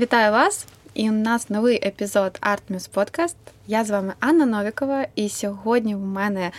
[0.00, 0.66] Вітаю вас!
[0.94, 3.34] І у нас новий епізод Art Podcast.
[3.66, 6.50] Я з вами Анна Новікова, і сьогодні в мене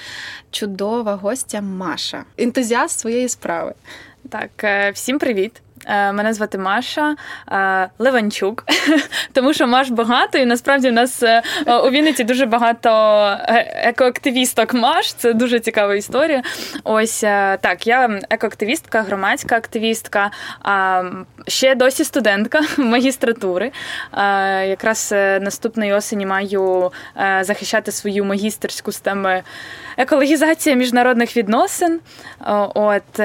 [0.52, 3.74] чудова гостя Маша, ентузіаст своєї справи.
[4.30, 5.62] Так, е, всім привіт!
[5.86, 7.15] Е, мене звати Маша
[7.52, 8.66] е, Леванчук,
[9.34, 11.41] тому що Маш багато, і насправді в нас е,
[11.84, 12.89] у Вінниці дуже багато
[13.75, 15.14] екоактивісток Маш.
[15.14, 16.43] Це дуже цікава історія.
[16.83, 17.20] Ось
[17.61, 20.32] так, я екоактивістка, громадська активістка,
[21.47, 23.71] ще досі студентка магістратури.
[24.68, 25.11] Якраз
[25.42, 26.92] наступної осені маю
[27.42, 29.43] захищати свою магістерську з теми
[29.98, 32.00] екологізація міжнародних відносин.
[32.75, 33.20] От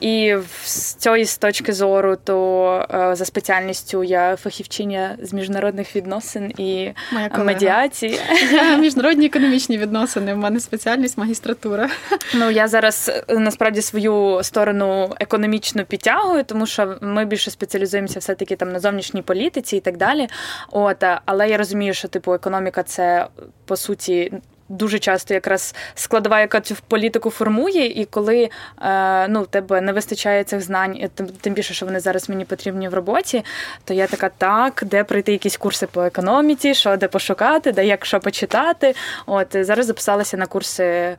[0.00, 6.52] і з цієї точки зору зору, то е, за спеціальністю я фахівчиня з міжнародних відносин
[6.58, 6.92] і
[7.38, 8.20] медіації.
[8.52, 10.34] Я міжнародні економічні відносини.
[10.34, 11.88] У мене спеціальність магістратура.
[12.34, 18.56] Ну я зараз е, насправді свою сторону економічно підтягую, тому що ми більше спеціалізуємося все-таки
[18.56, 20.28] там на зовнішній політиці і так далі.
[20.70, 23.26] От але я розумію, що типу економіка це
[23.64, 24.32] по суті
[24.68, 28.50] дуже часто якраз складова, яка цю політику формує, і коли
[28.82, 32.94] е, ну, тебе не вистачає цих знань, тим, більше, що вони зараз мені потрібні в
[32.94, 33.44] роботі,
[33.84, 38.06] то я така, так, де пройти якісь курси по економіці, що де пошукати, де як
[38.06, 38.94] що почитати.
[39.26, 41.16] От зараз записалася на курси е,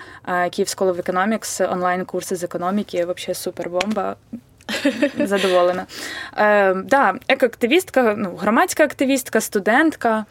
[0.50, 3.06] Київ School of Economics, онлайн-курси з економіки.
[3.06, 4.16] Взагалі супер бомба.
[5.20, 5.86] Задоволена.
[6.38, 10.26] Е, да, Екоактивістка, ну, громадська активістка, студентка.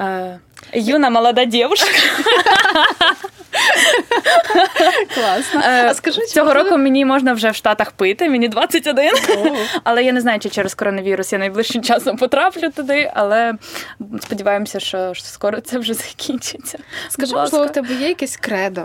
[0.00, 0.38] Е,
[0.72, 1.98] Юна молода дівчинка.
[5.14, 5.60] Класно.
[5.64, 9.10] А скажи, Цього року мені можна вже в Штатах пити, мені 21.
[9.84, 13.54] Але я не знаю, чи через коронавірус я найближчим часом потраплю туди, але
[14.20, 16.78] сподіваємося, що скоро це вже закінчиться.
[17.08, 18.82] Скажи, можливо, в тебе є якесь кредо?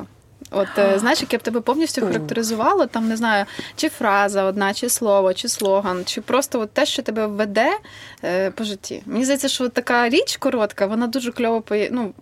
[0.52, 4.90] От е, знаєш, яке б тебе повністю характеризувало, там не знаю, чи фраза одна, чи
[4.90, 7.78] слово, чи слоган, чи просто от те, що тебе веде
[8.24, 9.04] е, по житті.
[9.06, 12.14] Мені здається, що така річ коротка, вона дуже кльово ну,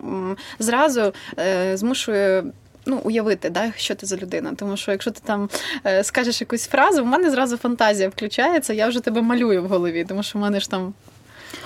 [0.59, 2.43] зразу е, змушує.
[2.89, 4.53] Ну, уявити, да, що ти за людина.
[4.55, 5.49] Тому що якщо ти там
[5.85, 10.05] е, скажеш якусь фразу, в мене зразу фантазія включається, я вже тебе малюю в голові,
[10.09, 10.93] тому що в мене ж там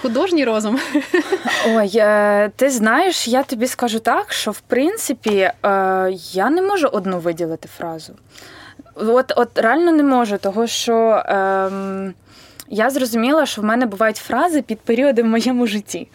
[0.02, 0.80] художній розум.
[1.68, 5.54] Ой, е, ти знаєш, я тобі скажу так, що в принципі е,
[6.32, 8.14] я не можу одну виділити фразу.
[8.96, 12.14] От от реально не можу, того що ем,
[12.70, 16.08] я зрозуміла, що в мене бувають фрази під періоди в моєму житті.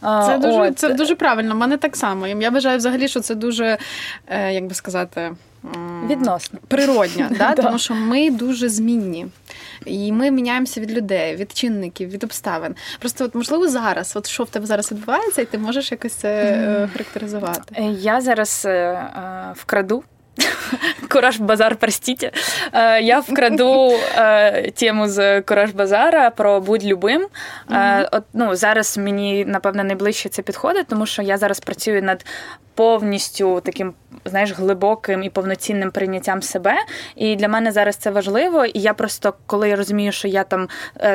[0.00, 1.54] Це дуже це дуже правильно.
[1.54, 2.26] У мене так само.
[2.26, 3.78] Я вважаю взагалі, що це дуже,
[4.26, 5.30] е, як би сказати,
[6.06, 7.54] відносно природня, да?
[7.54, 9.26] тому що ми дуже змінні.
[9.86, 12.74] І ми міняємося від людей, від чинників, від обставин.
[12.98, 16.28] Просто, от можливо, зараз, от що в тебе зараз відбувається, і ти можеш якось це
[16.28, 16.92] mm.
[16.92, 17.82] характеризувати.
[18.00, 19.06] Я зараз е,
[19.54, 20.04] вкраду
[21.08, 22.30] Кураж Базар, простите.
[22.72, 27.26] Е, я вкраду е, тему з Кураж Базара про будь любим.
[27.70, 32.26] Е, от, ну, Зараз мені, напевно, найближче це підходить, тому що я зараз працюю над
[32.74, 33.94] повністю таким,
[34.24, 36.74] знаєш, глибоким і повноцінним прийняттям себе.
[37.16, 38.64] І для мене зараз це важливо.
[38.64, 40.68] І я просто, коли я розумію, що я там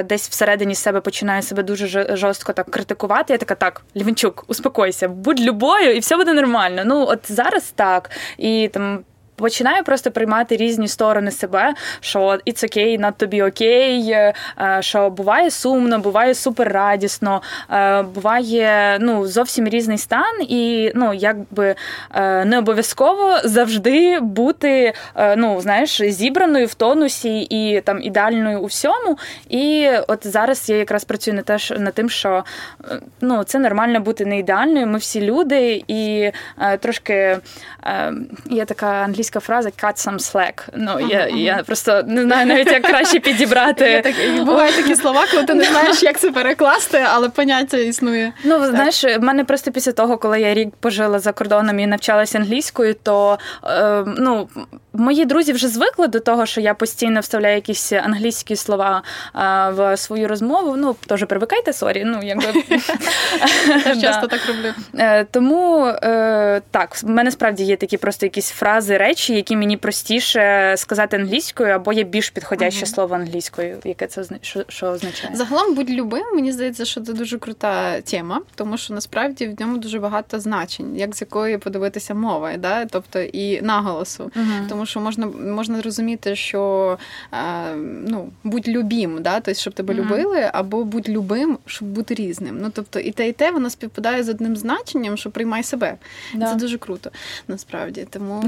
[0.05, 5.39] десь всередині себе починаю себе дуже жорстко так критикувати, я така, так, Лівенчук, успокойся, будь
[5.39, 6.81] любою, і все буде нормально.
[6.85, 8.09] Ну, от зараз так.
[8.37, 8.99] І там
[9.39, 14.33] починаю просто приймати різні сторони себе, що it's окей, okay, над тобі окей, е,
[14.79, 17.41] що буває сумно, буває супер радісно,
[17.71, 21.75] е, буває ну, зовсім різний стан, і ну, якби
[22.15, 24.93] е, не обов'язково завжди бути
[25.37, 29.17] ну, знаєш, зібраною в тонусі і там ідеальною у всьому.
[29.49, 32.43] І от зараз я якраз працюю на те, над тим, що
[33.21, 34.87] ну, це нормально бути не ідеальною.
[34.87, 36.31] Ми всі люди, і
[36.79, 37.37] трошки
[38.49, 40.67] є така англійська англійська фраза cut some slack.
[40.73, 44.13] Ну я я просто не знаю навіть як краще підібрати.
[44.45, 48.33] Бувають такі слова, коли ти не знаєш, як це перекласти, але поняття існує.
[48.43, 52.37] Ну знаєш, в мене просто після того, коли я рік пожила за кордоном і навчалася
[52.37, 54.49] англійською, то е, ну
[54.93, 59.03] мої друзі вже звикли до того, що я постійно вставляю якісь англійські слова
[59.35, 60.75] е, в свою розмову.
[60.77, 62.03] Ну теж привикайте, sorry.
[62.05, 62.45] Ну якби
[64.01, 64.73] часто так роблю.
[64.97, 69.55] Е, тому е, так, в мене справді є такі просто якісь фрази речі речі, які
[69.55, 72.93] мені простіше сказати англійською, або є більш підходяще uh-huh.
[72.93, 75.35] слово англійською, яке це що, що означає.
[75.35, 79.77] Загалом будь любим, мені здається, що це дуже крута тема, тому що насправді в ньому
[79.77, 82.85] дуже багато значень, як з якої подивитися мови, да?
[82.85, 84.23] тобто і наголосу.
[84.23, 84.67] Uh-huh.
[84.69, 86.97] Тому що можна можна зрозуміти, що
[87.33, 87.75] е,
[88.07, 89.39] ну, будь любім, да?
[89.39, 89.97] тобто, щоб тебе uh-huh.
[89.97, 92.57] любили, або будь любим, щоб бути різним.
[92.61, 95.95] Ну тобто і те, і те воно співпадає з одним значенням, що приймай себе.
[96.35, 96.45] Да.
[96.45, 97.11] Це дуже круто
[97.47, 98.07] насправді.
[98.09, 98.43] Тому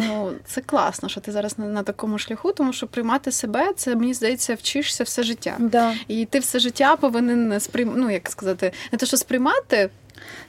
[0.46, 3.96] це це класно, що ти зараз на, на такому шляху, тому що приймати себе, це
[3.96, 5.56] мені здається, вчишся все життя.
[5.60, 5.94] Да.
[6.08, 7.94] І ти все життя повинен сприйм...
[7.96, 9.90] ну, як сказати, не те, що сприймати.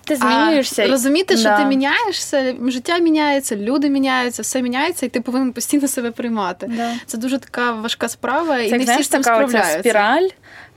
[0.05, 0.82] Ти змінюєшся.
[0.82, 1.59] А розуміти, що да.
[1.59, 6.70] ти міняєшся, життя міняється, люди міняються, все міняється, і ти повинен постійно себе приймати.
[6.76, 6.94] Да.
[7.06, 9.81] Це дуже така важка справа, Це, і не знаєш, всі з цим така справляються.
[9.81, 10.29] спіраль,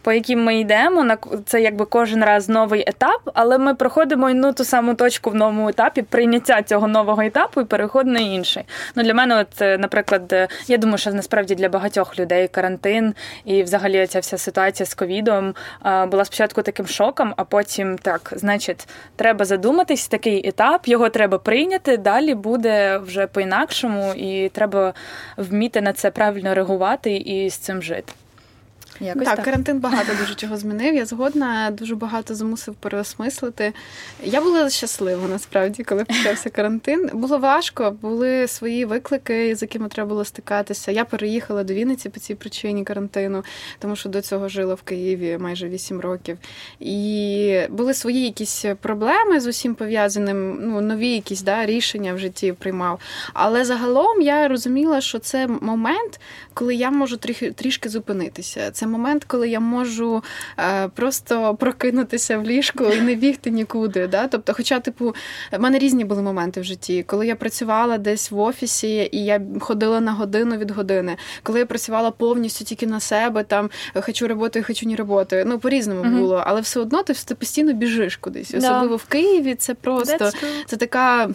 [0.06, 4.54] по якій ми йдемо, на це якби кожен раз новий етап, але ми проходимо ну,
[4.54, 8.64] ту саму точку в новому етапі, прийняття цього нового етапу і переход на інший.
[8.96, 13.14] Ну для мене, от, е, наприклад, е, я думаю, що насправді для багатьох людей карантин
[13.46, 15.56] і взагалі ця вся ситуація з ковідом
[16.08, 21.98] була спочатку таким шоком, а потім так, значить, треба задуматись, такий етап, його треба прийняти.
[21.98, 24.94] Далі буде вже по-інакшому, і треба
[25.38, 28.14] вміти на це правильно реагувати і з цим жити.
[29.00, 29.46] Якось так, так.
[29.46, 30.96] карантин багато дуже чого змінив.
[30.96, 33.74] Я згодна, дуже багато змусив переосмислити.
[34.24, 37.10] Я була щаслива насправді, коли почався карантин.
[37.14, 40.92] Було важко, були свої виклики, з якими треба було стикатися.
[40.92, 43.44] Я переїхала до Вінниці по цій причині карантину,
[43.80, 46.38] тому що до цього жила в Києві майже 8 років.
[46.80, 52.52] І були свої якісь проблеми з усім пов'язаним, ну нові якісь да, рішення в житті
[52.52, 53.00] приймав.
[53.34, 56.20] Але загалом я розуміла, що це момент,
[56.54, 58.72] коли я можу трішки, зупинитися.
[58.72, 60.24] Це момент, коли я можу
[60.60, 64.08] е, просто прокинутися в ліжку і не бігти нікуди.
[64.08, 64.28] Да?
[64.28, 65.16] Тобто, хоча, типу,
[65.52, 69.42] в мене різні були моменти в житті, коли я працювала десь в офісі, і я
[69.60, 74.64] ходила на годину від години, коли я працювала повністю тільки на себе, там хочу роботи,
[74.64, 75.44] хочу не роботи.
[75.48, 76.20] Ну, по-різному Мгм.
[76.20, 78.54] було, але все одно ти, постійно біжиш кудись.
[78.54, 80.32] Особливо в Києві це просто
[80.66, 81.30] це така.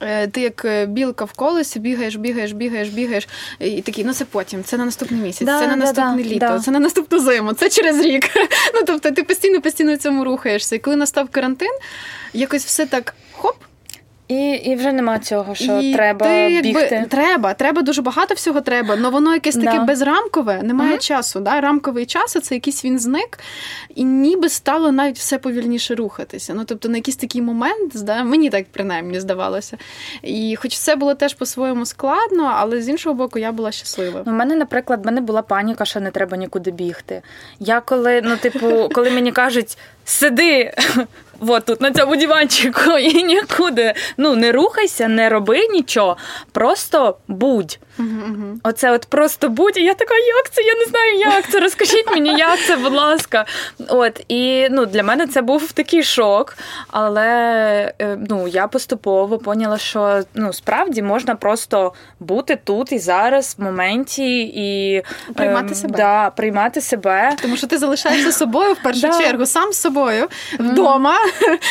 [0.00, 4.24] Е, Ти як е, білка в колесі, бігаєш, бігаєш, бігаєш, бігаєш, і такий, ну це
[4.24, 6.60] потім, це на наступний місяць, Да, це на да, наступне да, літо, да.
[6.60, 8.30] це на наступну зиму, це через рік.
[8.74, 10.76] Ну тобто ти постійно постійно в цьому рухаєшся.
[10.76, 11.70] І коли настав карантин,
[12.32, 13.56] якось все так хоп.
[14.28, 17.06] І, і вже нема цього, що і треба ти, якби, бігти.
[17.08, 19.84] Треба, треба дуже багато всього треба, але воно якесь таке Да.
[19.84, 20.98] безрамкове, немає Мгм.
[21.00, 21.40] часу.
[21.40, 21.60] Да?
[21.60, 23.38] Рамковий час це якийсь він зник,
[23.94, 26.54] і ніби стало навіть все повільніше рухатися.
[26.54, 29.76] Ну тобто на якийсь такий момент, да, мені так принаймні здавалося.
[30.22, 34.22] І хоч все було теж по-своєму складно, але з іншого боку, я була щаслива.
[34.26, 37.22] У мене, наприклад, в мене була паніка, що не треба нікуди бігти.
[37.60, 40.72] Я коли, ну, типу, коли мені кажуть, сиди.
[41.40, 43.94] От тут на цьому диванчику і нікуди.
[44.16, 46.16] Ну не рухайся, не роби нічого,
[46.52, 47.78] просто будь.
[47.98, 48.58] Угу, угу.
[48.62, 49.76] Оце от просто будь.
[49.76, 50.62] І я така, як це?
[50.62, 51.60] Я не знаю, як це.
[51.60, 53.44] Розкажіть мені, як це, будь ласка.
[53.88, 56.56] От і ну для мене це був такий шок.
[56.90, 57.26] Але
[58.00, 63.62] е, ну я поступово поняла, що ну справді можна просто бути тут і зараз, в
[63.62, 65.02] моменті, і
[65.34, 65.96] Приймати ем, себе.
[65.96, 67.36] Да, приймати себе.
[67.42, 69.18] Тому що ти залишаєшся собою в першу Да.
[69.20, 70.28] чергу, сам з собою,
[70.58, 71.16] вдома,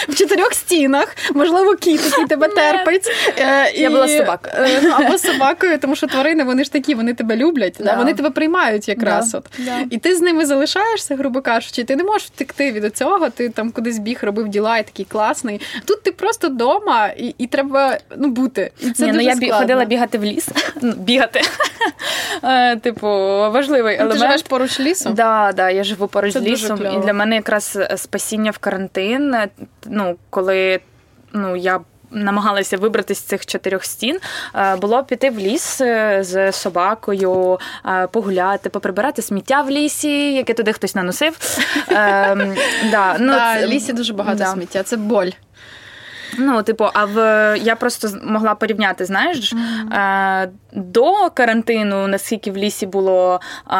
[0.10, 3.08] в чотирьох стінах, можливо, кіт, який тебе терпить.
[3.38, 4.54] Е, Я і, була собакою.
[4.58, 7.96] е, Або собакою, тому що тварини вони ж такі, вони тебе люблять, да.
[7.96, 9.32] Вони тебе приймають якраз.
[9.32, 9.38] Да.
[9.38, 9.46] От.
[9.60, 9.78] Да.
[9.90, 13.72] І ти з ними залишаєшся, грубо кажучи, ти не можеш втекти від цього, ти там
[13.72, 15.62] кудись біг, робив діла і такий класний.
[15.86, 18.72] Тут ти просто вдома, і, і треба ну, бути.
[18.80, 19.58] І це Ні, дуже ну я складно.
[19.58, 20.50] ходила бігати в ліс.
[20.82, 21.42] Ну, Бігати.
[22.44, 25.10] Е, Типу, важливий Ну, Ти живеш поруч лісу?
[25.10, 29.34] Да, да, я живу поруч Це лісом, і для мене якраз е, спасіння в карантин.
[29.34, 29.48] е,
[29.86, 30.80] Ну, коли
[31.34, 31.80] ну, я
[32.12, 34.20] намагалася вибратися з цих чотирьох стін,
[34.56, 40.54] е, було піти в ліс е, з собакою, е, погуляти, поприбирати сміття в лісі, яке
[40.54, 41.38] туди хтось наносив.
[41.90, 42.56] Ем,
[42.92, 45.30] да, ну, в лісі дуже багато сміття, це боль.
[46.38, 47.18] Ну, типу, а в
[47.58, 53.40] я просто могла порівняти, знаєш, е, до карантину, наскільки в лісі було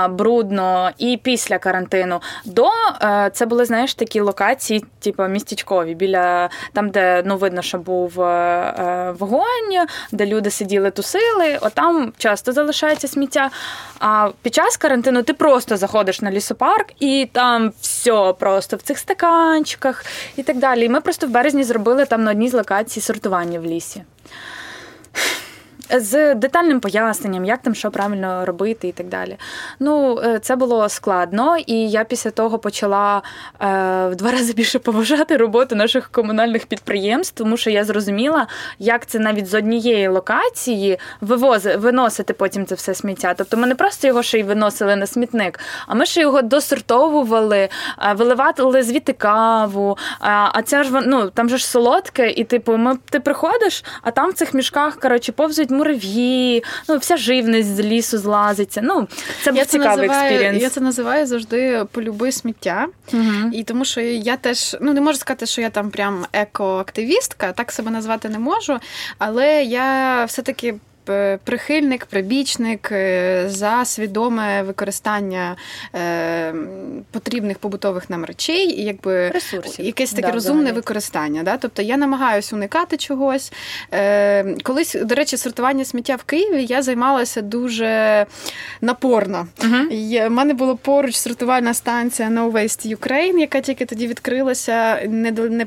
[0.10, 2.22] брудно, і після карантину.
[2.46, 2.68] До
[3.02, 8.22] е, це були, знаєш, такі локації, типу, містечкові, біля там, де ну видно, що був
[8.22, 8.26] е,
[8.80, 11.58] е, вогонь, де люди сиділи, тусили.
[11.62, 13.50] Отам часто залишається сміття.
[14.00, 18.98] А під час карантину ти просто заходиш на лісопарк, і там все просто в цих
[18.98, 20.86] стаканчиках і так далі.
[20.86, 24.04] І ми просто в березні зробили там на одній з локацій сортування в лісі.
[25.90, 29.38] З детальним поясненням, як там що правильно робити і так далі.
[29.80, 33.22] Ну, е, це було складно, і я після того почала
[33.62, 33.68] е,
[34.08, 38.48] в два рази більше поважати роботу наших комунальних підприємств, тому що я зрозуміла,
[38.80, 43.34] як це навіть з однієї локації вивози, виносити потім це все сміття.
[43.34, 47.58] Тобто ми не просто його ще й виносили на смітник, а ми ще його досортовували,
[47.58, 49.98] е, виливали звідти каву.
[50.20, 54.30] А це ж ну, там же ж солодке, і типу, ми, ти приходиш, а там
[54.30, 58.82] в цих мішках коротше, повзуть мурав'ї, ну, вся живність з лісу злазиться.
[58.84, 59.08] Ну,
[59.44, 60.62] це був цікавий experience.
[60.62, 62.88] Я це називаю завжди полюби сміття.
[63.12, 63.52] Мгм.
[63.54, 67.72] І тому що я теж ну не можу сказати, що я там прям екоактивістка, так
[67.72, 68.80] себе назвати не можу.
[69.18, 70.76] Але я все-таки
[71.44, 72.92] прихильник, прибічник
[73.46, 75.56] за свідоме використання
[77.12, 79.86] потрібних побутових нам речей, і якби Ресурсів.
[79.86, 80.76] якесь таке да, розумне взагалі.
[80.76, 81.44] використання.
[81.44, 81.58] Да?
[81.58, 83.54] Тобто я намагаюся уникати чогось.
[84.64, 88.26] Колись, до речі, сортування сміття в Києві я займалася дуже
[88.82, 89.48] напорно.
[89.60, 90.28] Uh-huh.
[90.28, 95.02] У мене була поруч сортувальна станція No Waste Ukraine, яка тільки тоді відкрилася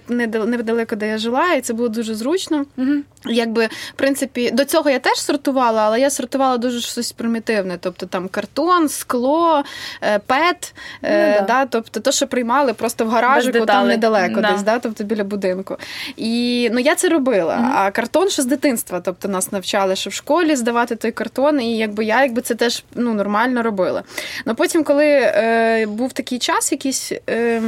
[0.08, 2.64] недалеко, де я жила, і це було дуже зручно.
[2.78, 3.00] Uh-huh.
[3.24, 7.78] Якби, в принципі, до цього я теж сортувала, але я сортувала дуже щось примітивне.
[7.80, 9.62] Тобто там картон, скло,
[10.02, 11.46] е, пет, е, ну, да.
[11.46, 11.66] да.
[11.66, 14.52] тобто то, що приймали просто в гаражику, там недалеко да.
[14.52, 15.76] десь, да, тобто біля будинку.
[16.16, 17.54] І ну я це робила.
[17.54, 17.72] Mm-hmm.
[17.74, 19.00] А картон ще з дитинства.
[19.00, 22.84] Тобто нас навчали, що в школі здавати той картон, і якби я якби це теж
[22.94, 24.02] ну, нормально робила.
[24.46, 27.12] Ну потім, коли е, був такий час, якийсь.
[27.28, 27.62] Е,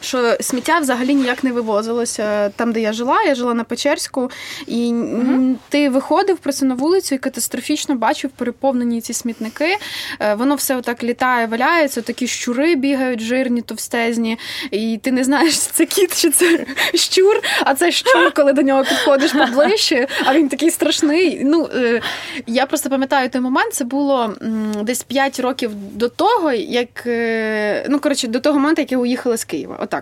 [0.00, 3.22] що сміття взагалі ніяк не вивозилося там, де я жила.
[3.22, 4.30] Я жила на Печерську,
[4.66, 9.76] і uh ти виходив просто на вулицю і катастрофічно бачив переповнені ці смітники.
[10.20, 14.38] Е, воно все отак літає, валяється, такі щури бігають, жирні, товстезні,
[14.70, 18.84] і ти не знаєш, це кіт чи це щур, а це щур, коли до нього
[18.84, 21.40] підходиш поближче, а він такий страшний.
[21.44, 22.00] Ну, е,
[22.46, 24.34] Я просто пам'ятаю той момент, це було
[24.82, 29.36] десь 5 років до того, як е, ну коротше, до того моменту, як я уїхала
[29.36, 29.78] з Києва.
[29.80, 29.95] Отак.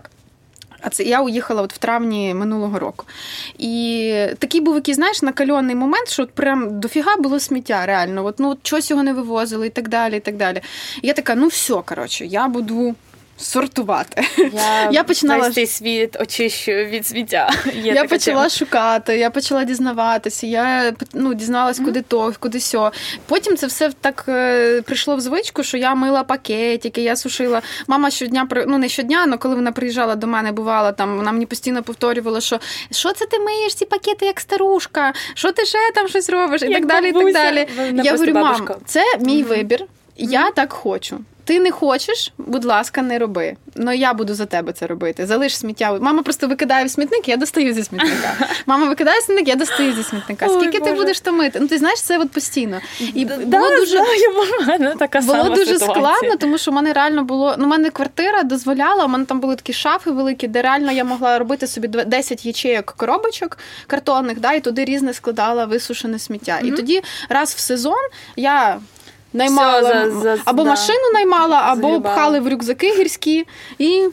[0.81, 3.07] А це я уїхала от в травні минулого року.
[3.59, 8.25] І такий був який, знаєш, накальонний момент, що от прям дофіга було сміття, реально.
[8.25, 10.17] От, ну, от чогось його не вивозили і так далі.
[10.17, 10.61] і так далі.
[11.03, 12.95] І я така, ну все, коротше, я буду
[13.37, 14.25] сортувати.
[14.53, 17.51] Я я починала цей світ очищую від сміття.
[17.75, 18.49] Є я почала тема.
[18.49, 20.47] шукати, я почала дізнаватися.
[20.47, 21.85] Я ну, дізналась, mm-hmm.
[21.85, 22.93] куди то, куди сьо.
[23.27, 27.63] Потім це все так е, прийшло в звичку, що я мила пакетики, я сушила.
[27.87, 31.47] Мама щодня ну не щодня, але коли вона приїжджала до мене, бувала там, вона мені
[31.47, 32.61] постійно повторювала, що
[32.91, 36.65] що це ти миєш ці пакети, як старушка, що ти ще там щось робиш, і
[36.65, 37.09] як так далі.
[37.09, 37.69] і так далі.
[38.05, 39.49] Я говорю, мам, це мій mm-hmm.
[39.49, 39.85] вибір.
[40.17, 40.55] Я mm-hmm.
[40.55, 41.21] так хочу.
[41.45, 43.57] Ти не хочеш, будь ласка, не роби.
[43.77, 45.27] Ну я буду за тебе це робити.
[45.27, 45.99] Залиш сміття.
[46.01, 48.37] Мама просто викидає в смітник, я достаю зі смітника.
[48.67, 50.49] Мама викидає смітник, я достаю зі смітника.
[50.49, 51.61] Скільки Ой, ти будеш томити?
[51.61, 52.81] Ну ти знаєш, це от постійно.
[53.15, 53.87] І да, було дуже
[54.65, 55.95] знаю, така було сама дуже ситуація.
[55.95, 57.55] складно, тому що в мене реально було.
[57.59, 59.05] Ну, у мене квартира дозволяла.
[59.05, 62.85] У мене там були такі шафи великі, де реально я могла робити собі 10 ячеїк
[62.85, 66.53] коробочок картонних, да, і туди різне складала висушене сміття.
[66.53, 66.67] Mm-hmm.
[66.67, 68.03] І тоді раз в сезон
[68.37, 68.79] я
[69.35, 70.71] наймала за, за, або да.
[70.71, 72.15] машину наймала, або Згрібала.
[72.15, 73.47] пхали в рюкзаки гірські
[73.79, 74.09] і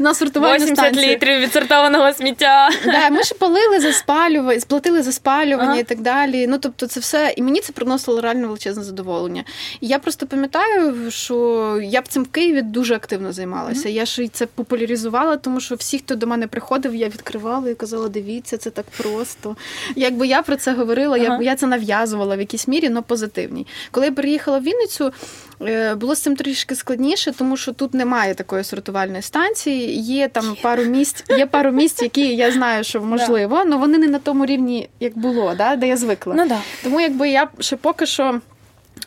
[0.00, 1.12] на сортувальну 80 станцію.
[1.12, 2.70] літрів відсортованого сміття.
[2.84, 5.78] Да, Ми ж палили за спалювання, сплатили за спалювання ага.
[5.78, 6.46] і так далі.
[6.46, 9.44] Ну тобто, це все, і мені це приносило реально величезне задоволення.
[9.80, 13.88] І я просто пам'ятаю, що я б цим в Києві дуже активно займалася.
[13.88, 17.74] mm Я ж це популяризувала, тому що всі, хто до мене приходив, я відкривала і
[17.74, 19.56] казала: дивіться, це так просто.
[19.96, 21.38] Якби я про це говорила, ага.
[21.42, 23.66] я, я це нав'язувала в якійсь мірі, але позитивній.
[23.90, 25.12] Коли я приїхала в Вінницю.
[25.62, 30.00] Е, було з цим трішки складніше, тому що тут немає такої сортувальної станції.
[30.00, 34.06] Є там пару місць, є пару місць, які я знаю, що можливо, але вони не
[34.06, 36.34] на тому рівні, як було, да, де я звикла.
[36.34, 36.58] Ну, да.
[36.82, 38.40] Тому якби я ще поки що.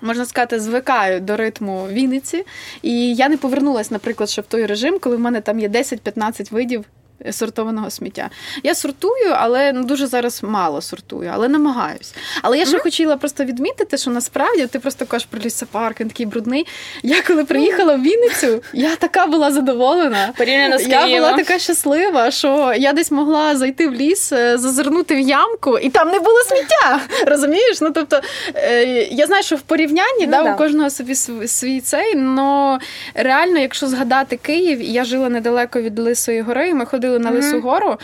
[0.01, 2.45] Можна сказати, звикаю до ритму Вінниці,
[2.81, 6.53] і я не повернулася, наприклад, що в той режим, коли в мене там є 10-15
[6.53, 6.86] видів
[7.32, 8.30] сортованого сміття.
[8.63, 12.13] Я сортую, але ну, дуже зараз мало сортую, але намагаюсь.
[12.42, 12.84] Але я ще mm-hmm.
[12.84, 16.68] хотіла просто відмітити, що насправді ти просто кажеш про лісопарк, він такий брудний.
[17.03, 20.34] Я коли приїхала в Вінницю, я така була задоволена.
[20.38, 25.15] Порівняно з Я була така щаслива, що я десь могла зайти в ліс, е, зазирнути
[25.15, 27.01] в ямку, і там не було сміття.
[27.25, 27.82] Розумієш?
[27.82, 28.22] Ну тобто
[28.56, 30.53] е, я знаю, що в порівнянні ну, да, да.
[30.53, 31.15] у кожного собі
[31.48, 32.80] свій цей, але
[33.13, 37.32] реально, якщо згадати Київ, я жила недалеко від Лисої гори, і ми ходили ходили на
[37.32, 37.98] Лису гору.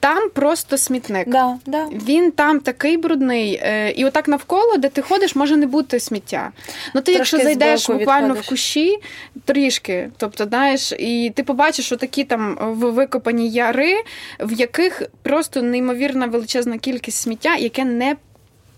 [0.00, 1.28] Там просто смітник.
[1.28, 1.86] Да, да.
[1.92, 3.60] Він там такий брудний.
[3.62, 6.52] Е, і отак навколо, де ти ходиш, може не бути сміття.
[6.94, 8.46] Ну ти, якщо зайдеш буквально відходиш.
[8.46, 8.98] в кущі,
[9.44, 13.94] трішки, тобто, знаєш, і ти побачиш, що такі там викопані яри,
[14.40, 18.16] в яких просто неймовірна величезна кількість сміття, яке не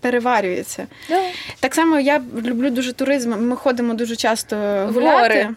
[0.03, 0.87] переварюється.
[1.09, 1.29] Yeah.
[1.59, 3.33] Так само я люблю дуже туризм.
[3.47, 4.55] Ми ходимо дуже часто
[4.89, 5.49] в гуляти.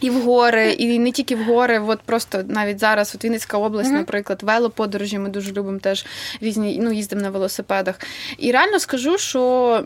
[0.00, 3.90] І в гори, і не тільки в гори, от просто навіть зараз, от Вінницька область,
[3.90, 3.96] mm-hmm.
[3.96, 6.06] наприклад, велоподорожі ми дуже любимо теж
[6.40, 8.00] різні, ну, їздимо на велосипедах.
[8.38, 9.84] І реально скажу, що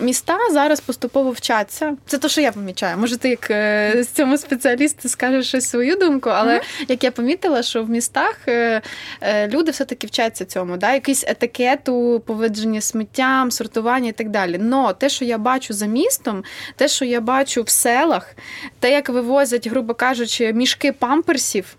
[0.00, 1.96] міста зараз поступово вчаться.
[2.06, 2.98] Це те, що я помічаю.
[2.98, 6.84] Може, ти як е, з цьому спеціаліст скажеш щось свою думку, але mm-hmm.
[6.88, 8.82] як я помітила, що в містах е,
[9.20, 10.94] е, люди все-таки вчаться цьому, да?
[10.94, 14.58] якийсь етикету, поведження сміття сміттям, сортування і так далі.
[14.58, 16.44] Но те, що я бачу за містом,
[16.76, 18.36] те, що я бачу в селах,
[18.78, 21.76] те, як вивозять, грубо кажучи, мішки памперсів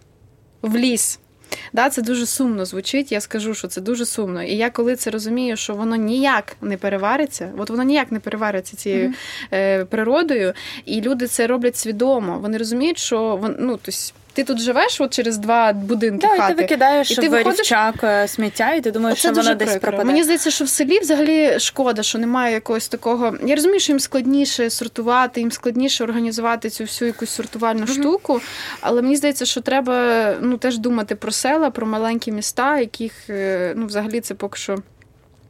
[0.61, 1.19] в ліс.
[1.73, 3.11] Да, Це дуже сумно звучить.
[3.11, 4.43] Я скажу, що це дуже сумно.
[4.43, 8.77] І я коли це розумію, що воно ніяк не перевариться, от воно ніяк не перевариться
[8.77, 9.13] цією mm-hmm.
[9.53, 10.53] е, природою,
[10.85, 12.39] і люди це роблять свідомо.
[12.39, 13.91] Вони розуміють, що ну, тобто,
[14.33, 16.53] ти тут живеш от через два будинки да, хати.
[16.53, 17.71] І ти викидаєш і ти в виходиш...
[18.03, 20.03] Е, сміття, і ти думаєш, Оце що воно десь пропаде.
[20.03, 23.35] Мені здається, що в селі взагалі шкода, що немає якогось такого.
[23.45, 27.99] Я розумію, що їм складніше сортувати, їм складніше організувати цю всю якусь сортувальну mm-hmm.
[28.01, 28.41] штуку.
[28.81, 33.73] Але мені здається, що треба ну теж думати про села, про маленькі міста, яких е,
[33.75, 34.77] ну взагалі це поки що.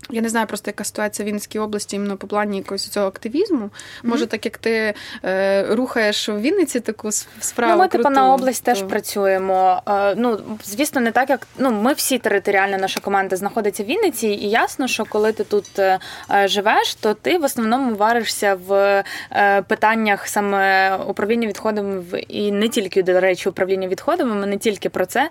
[0.09, 3.69] Я не знаю просто, яка ситуація в Вінницькій області іменно по плані якогось цього активізму.
[4.03, 4.27] Може, mm-hmm.
[4.27, 4.93] так як ти
[5.25, 7.73] е, рухаєш в Вінниці таку справу.
[7.73, 8.71] Ну, Ми типу на область то...
[8.71, 9.81] теж працюємо.
[9.87, 14.27] Е, ну, звісно, не так, як ну, ми всі територіально, наша команда знаходиться в Вінниці,
[14.27, 15.99] і ясно, що коли ти тут е,
[16.45, 23.03] живеш, то ти в основному варишся в е, питаннях саме управління відходами і не тільки,
[23.03, 25.29] до речі, управління відходами, ми не тільки про це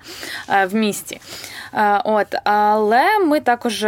[0.48, 1.20] е, в місті.
[1.74, 3.84] Е, от, Але ми також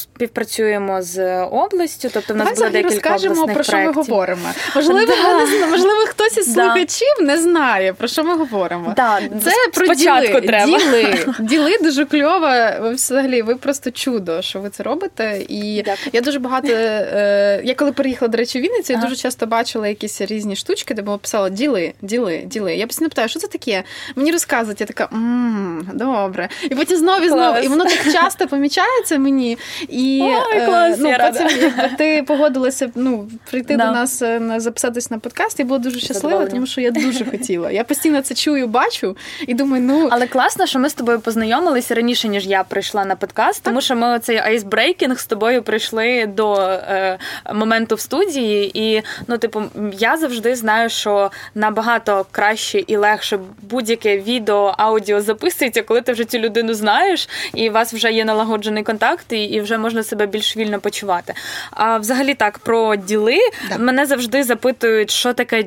[0.00, 4.48] співпрацюємо з областю, тобто в нас було декілька розкажемо, обласних про що ми говоримо.
[4.76, 5.12] Можливо,
[5.60, 5.66] да.
[5.66, 8.94] можливо, хтось із слухачів не знає, про що ми говоримо.
[8.96, 9.20] Да.
[9.44, 10.40] Це про Спочатку діли.
[10.40, 10.78] треба.
[10.78, 11.34] Діли.
[11.38, 12.48] Діли дуже кльово.
[12.80, 15.44] Ви взагалі, ви просто чудо, що ви це робите.
[15.48, 16.10] І Дякую.
[16.12, 16.68] я дуже багато.
[16.72, 19.08] Е, я коли переїхала, до речі, в Вінницю, я ага.
[19.08, 22.74] дуже часто бачила якісь різні штучки, де було писало діли, діли, діли.
[22.74, 23.82] Я постійно питаю, що це таке?
[24.16, 26.48] Мені розказують, я така мм, добре.
[26.64, 27.58] І потім знову і знову.
[27.58, 29.58] І воно так часто помічається мені.
[29.90, 33.86] І Ой, е, клас, ну, я потім, якби ти погодилася ну, прийти да.
[33.86, 37.24] до нас е, на записатись на подкаст, я була дуже щаслива, тому що я дуже
[37.24, 37.70] хотіла.
[37.70, 39.16] Я постійно це чую, бачу
[39.46, 43.16] і думаю, ну але класно, що ми з тобою познайомилися раніше, ніж я прийшла на
[43.16, 47.18] подкаст, тому що ми цей icebreaking з тобою пройшли до е,
[47.54, 49.62] моменту в студії, і ну, типу,
[49.98, 56.24] я завжди знаю, що набагато краще і легше будь-яке відео, аудіо записується, коли ти вже
[56.24, 60.26] цю людину знаєш, і у вас вже є налагоджений контакт, і, і вже можна себе
[60.26, 61.34] більш вільно почувати.
[61.70, 63.78] А взагалі так про діли да.
[63.78, 65.64] мене завжди запитують, що таке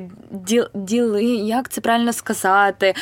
[0.74, 2.94] діли, як це правильно сказати.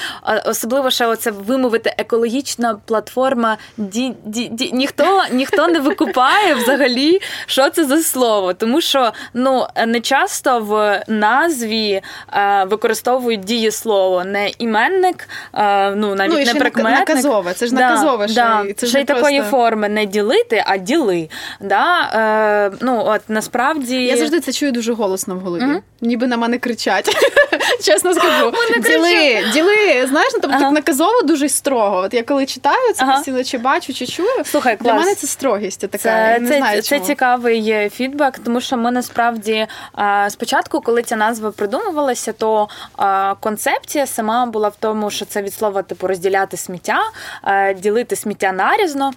[0.46, 3.58] Особливо ще оце вимовити екологічна платформа.
[3.78, 4.70] Ді, ді, ді.
[4.74, 8.54] Ніхто ніхто не викупає взагалі, що це за слово.
[8.54, 12.02] Тому що ну не часто в назві
[12.34, 17.10] е, використовують дієслово, не іменник, е, ну навіть ну, не прикметник.
[17.10, 18.28] наказове, це ж наказове.
[18.28, 18.74] Да, да.
[18.74, 19.24] Це ще й просто...
[19.24, 21.30] такої форми не ділити, а діли.
[21.62, 22.12] Да?
[22.74, 24.04] Е, ну, от насправді...
[24.04, 25.62] Я завжди це чую дуже голосно в голові.
[25.62, 25.82] Mm-hmm.
[26.02, 27.10] Ніби на мене кричать.
[27.82, 28.54] Чесно скажу.
[28.84, 30.72] Діли, діли, знаєш, ну, тобто ага.
[30.72, 31.98] наказово дуже строго.
[31.98, 33.14] От я коли читаю, це ага.
[33.14, 34.44] постійно чи бачу, чи чую.
[34.46, 35.98] Слухай, Для мене це строгість така.
[35.98, 39.68] Це, не це, знаю, це цікавий фідбек, тому що ми насправді
[40.30, 42.68] спочатку, коли ця назва придумувалася, то
[43.40, 47.00] концепція сама була в тому, що це від слова типу розділяти сміття,
[47.76, 49.12] ділити сміття нарізно.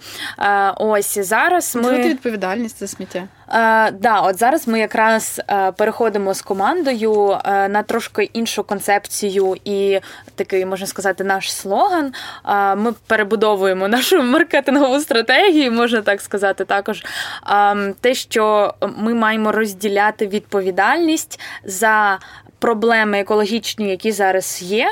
[0.77, 1.81] Ось зараз ми...
[1.81, 3.23] Ділити відповідальність за сміття.
[3.49, 9.55] Е, да, от зараз ми якраз е, переходимо з командою е, на трошки іншу концепцію
[9.65, 9.99] і
[10.35, 12.13] такий можна сказати наш слоган.
[12.45, 17.03] Е, ми перебудовуємо нашу маркетингову стратегію, можна так сказати, також
[17.47, 22.19] е, те, що ми маємо розділяти відповідальність за
[22.59, 24.87] проблеми екологічні, які зараз є.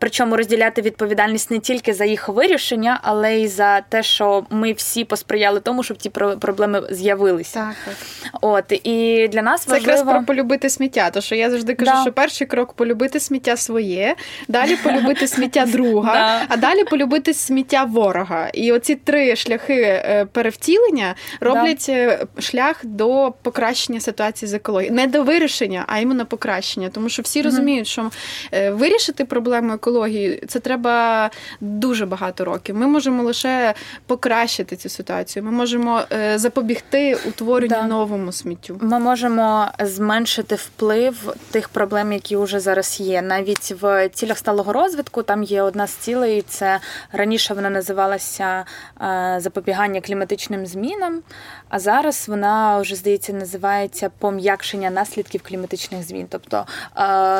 [0.00, 5.04] Причому розділяти відповідальність не тільки за їх вирішення, але й за те, що ми всі
[5.04, 7.60] посприяли тому, щоб ті проблеми з'явилися.
[7.60, 8.32] Так, так.
[8.40, 9.98] От і для нас це важливо...
[9.98, 11.10] якраз про полюбити сміття.
[11.10, 12.02] То що я завжди кажу, да.
[12.02, 14.16] що перший крок полюбити сміття своє,
[14.48, 18.48] далі полюбити сміття друга, а далі полюбити сміття ворога.
[18.52, 24.96] І оці три шляхи е, перевтілення роблять е, шлях до покращення ситуації з екологією.
[24.96, 28.10] Не до вирішення, а іменно покращення вирішення, тому що всі розуміють, що
[28.52, 32.76] е, вирішити проблему екології це треба дуже багато років.
[32.76, 33.74] Ми можемо лише
[34.06, 35.42] покращити цю ситуацію.
[35.42, 37.82] Ми можемо е, запобігти утворенню да.
[37.82, 38.78] новому сміттю.
[38.80, 43.22] Ми можемо зменшити вплив тих проблем, які вже зараз є.
[43.22, 46.42] Навіть в цілях сталого розвитку там є одна з цілей.
[46.48, 46.80] Це
[47.12, 48.64] раніше вона називалася
[49.00, 51.22] е, запобігання кліматичним змінам.
[51.68, 56.26] А зараз вона вже здається називається пом'якшення наслідків кліматичних змін.
[56.30, 56.63] Тобто,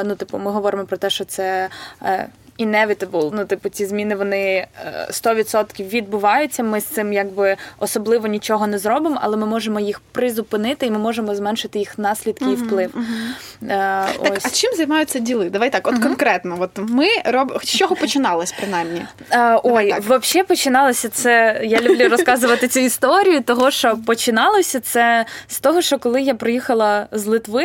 [0.05, 1.69] ну типу, ми говоримо про те, що це
[2.03, 2.29] е,
[2.59, 4.67] inevitable, ну, типу, ці зміни вони
[5.11, 6.63] 100% е, відбуваються.
[6.63, 10.99] Ми з цим якби особливо нічого не зробимо, але ми можемо їх призупинити і ми
[10.99, 12.91] можемо зменшити їх наслідки і вплив.
[12.91, 13.69] Uh-huh.
[13.69, 14.45] Так, ось.
[14.45, 15.51] А чим займаються діли?
[15.51, 16.03] Давай так, от uh-huh.
[16.03, 17.61] конкретно, от ми роб...
[17.65, 19.03] з чого починалось принаймні?
[19.31, 21.61] Е, ой, взагалі починалося це.
[21.65, 27.07] Я люблю розказувати цю історію, того що починалося це з того, що коли я приїхала
[27.13, 27.65] з Литви,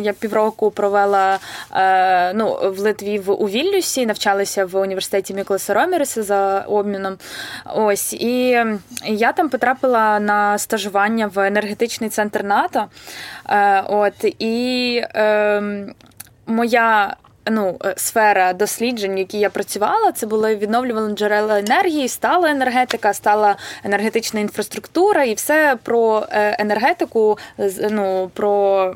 [0.00, 1.38] я півроку провела
[2.34, 7.16] ну, в Литві в у Вільнюсі, навчала навчалася в університеті Міклеса Роміреса за обміном.
[7.74, 8.64] Ось і
[9.04, 12.86] я там потрапила на стажування в енергетичний центр НАТО.
[13.48, 15.62] Е, от і е,
[16.46, 17.16] моя
[17.50, 23.56] ну, сфера досліджень, в якій я працювала, це були відновлювані джерела енергії, стала енергетика, стала
[23.84, 27.38] енергетична інфраструктура, і все про е, енергетику,
[27.90, 28.94] ну, про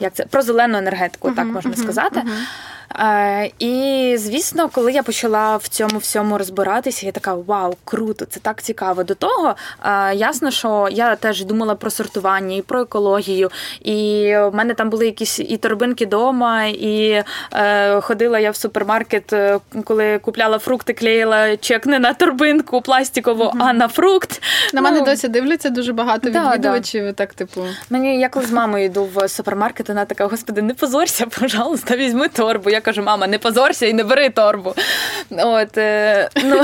[0.00, 2.20] як це про зелену енергетику, uh-huh, так можна uh-huh, сказати.
[2.20, 2.73] Uh-huh.
[2.98, 8.40] Е, і звісно, коли я почала в цьому всьому розбиратися, я така вау, круто, це
[8.40, 9.04] так цікаво.
[9.04, 13.50] До того е, ясно, що я теж думала про сортування і про екологію.
[13.80, 19.34] І в мене там були якісь і торбинки вдома, і е, ходила я в супермаркет,
[19.84, 23.56] коли купляла фрукти, клеїла чек не на торбинку пластикову, mm-hmm.
[23.58, 24.42] а на фрукт.
[24.72, 27.04] На ну, мене досі дивляться дуже багато да, відвідувачів.
[27.04, 27.12] Да.
[27.12, 31.26] Так, типу, мені я коли з мамою йду в супермаркет, вона така: господи, не позорся,
[31.40, 32.70] пожалуйста, візьми торбу.
[32.74, 34.74] Я кажу, мама, не позорся і не бери торбу.
[35.30, 36.56] От, е, ну...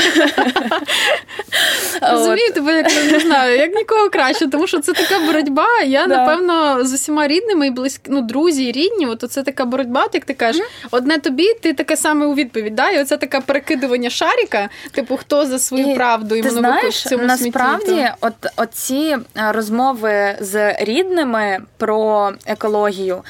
[2.02, 5.66] Розумію тебе, як не знаю, як нікого краще, тому що це така боротьба.
[5.86, 6.16] Я, да.
[6.16, 10.24] напевно, з усіма рідними і близькі, ну, друзі і рідні, от це така боротьба, як
[10.24, 10.88] ти кажеш, mm-hmm.
[10.90, 12.74] одне тобі, ти таке саме у відповідь.
[12.74, 12.90] Да?
[12.90, 17.86] І оце таке перекидування шаріка, типу, хто за свою і, правду і в цьому насправді,
[17.86, 18.26] смітті, то...
[18.26, 23.22] от оці розмови з рідними про екологію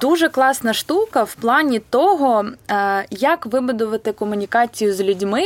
[0.00, 5.42] дуже класна штука в плані того, е, як вибудувати комунікацію з людьми,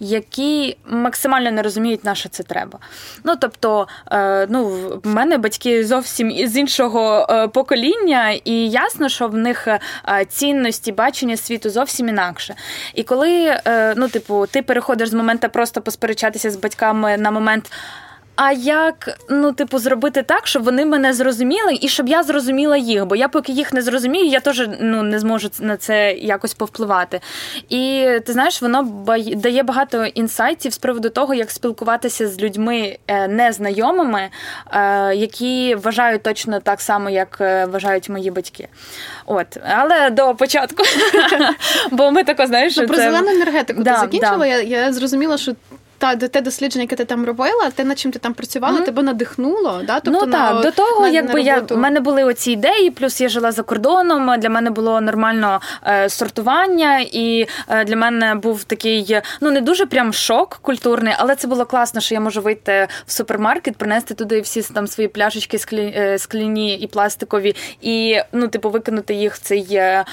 [0.00, 2.78] які максимально не розуміють, на що це треба.
[3.24, 4.64] Ну тобто, е, ну,
[5.04, 9.68] в мене батьки зовсім з іншого е, покоління, і ясно, що в них
[10.28, 12.54] цінності бачення світу зовсім інакше.
[12.94, 13.60] І коли
[13.96, 17.70] ну, типу, ти переходиш з моменту просто посперечатися з батьками на момент.
[18.36, 23.06] А як ну, типу, зробити так, щоб вони мене зрозуміли, і щоб я зрозуміла їх?
[23.06, 27.20] Бо я поки їх не зрозумію, я теж ну не зможу на це якось повпливати.
[27.68, 28.82] І ти знаєш, воно
[29.36, 34.28] дає багато інсайтів з приводу того, як спілкуватися з людьми е, незнайомими,
[34.70, 38.68] е, які вважають точно так само, як е, вважають мої батьки.
[39.26, 40.82] От, але до початку,
[41.90, 44.46] бо ми тако знаєш, ну, про зелену енергетику ти закінчила.
[44.46, 45.52] Я зрозуміла, що
[46.04, 48.84] та те дослідження, яке ти там робила, те, над чим ти там працювала, mm-hmm.
[48.84, 49.80] тебе надихнуло.
[49.86, 50.00] Да?
[50.00, 52.90] Тобто, ну так, на, до того, на, якби на я в мене були оці ідеї,
[52.90, 54.40] плюс я жила за кордоном.
[54.40, 59.86] Для мене було нормально е, сортування, і е, для мене був такий, ну не дуже
[59.86, 64.40] прям шок культурний, але це було класно, що я можу вийти в супермаркет, принести туди
[64.40, 69.38] всі там свої пляшечки склі, е, скляні і пластикові, і ну, типу, викинути їх в
[69.38, 70.04] цей е,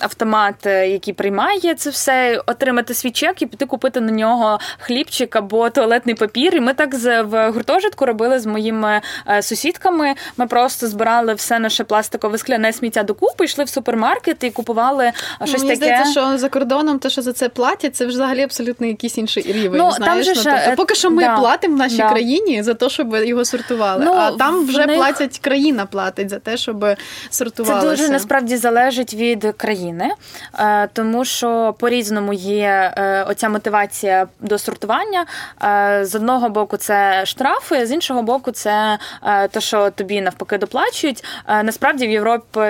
[0.00, 5.70] автомат, який приймає це все, отримати свій чек і піти купити на нього хлібчик або
[5.70, 6.54] туалетний папір.
[6.54, 10.14] І ми так в гуртожитку робили з моїми е, сусідками.
[10.36, 15.12] Ми просто збирали все наше пластикове скляне сміття докупи, йшли в супермаркет і купували е,
[15.44, 15.76] щось Мені таке.
[15.76, 19.78] здається, що за кордоном те, що за це платять, це взагалі абсолютно якийсь інший рівень.
[19.78, 20.26] Ну, знаєш?
[20.26, 22.10] Там же ну, тобто, поки що ми да, платимо в нашій да.
[22.10, 24.04] країні за те, щоб його сортували.
[24.04, 24.96] Ну, а там вже них...
[24.96, 26.86] платять країна платить за те, щоб
[27.30, 27.90] сортувалося.
[27.90, 30.10] Це дуже насправді залежить від країни,
[30.58, 32.94] е, тому що по різному є
[33.28, 35.26] оця мотивація до сортування.
[35.64, 40.58] Е, з одного боку, це штрафи, з іншого боку, це е, те, що тобі навпаки
[40.58, 41.24] доплачують.
[41.48, 42.60] Е, насправді в Європі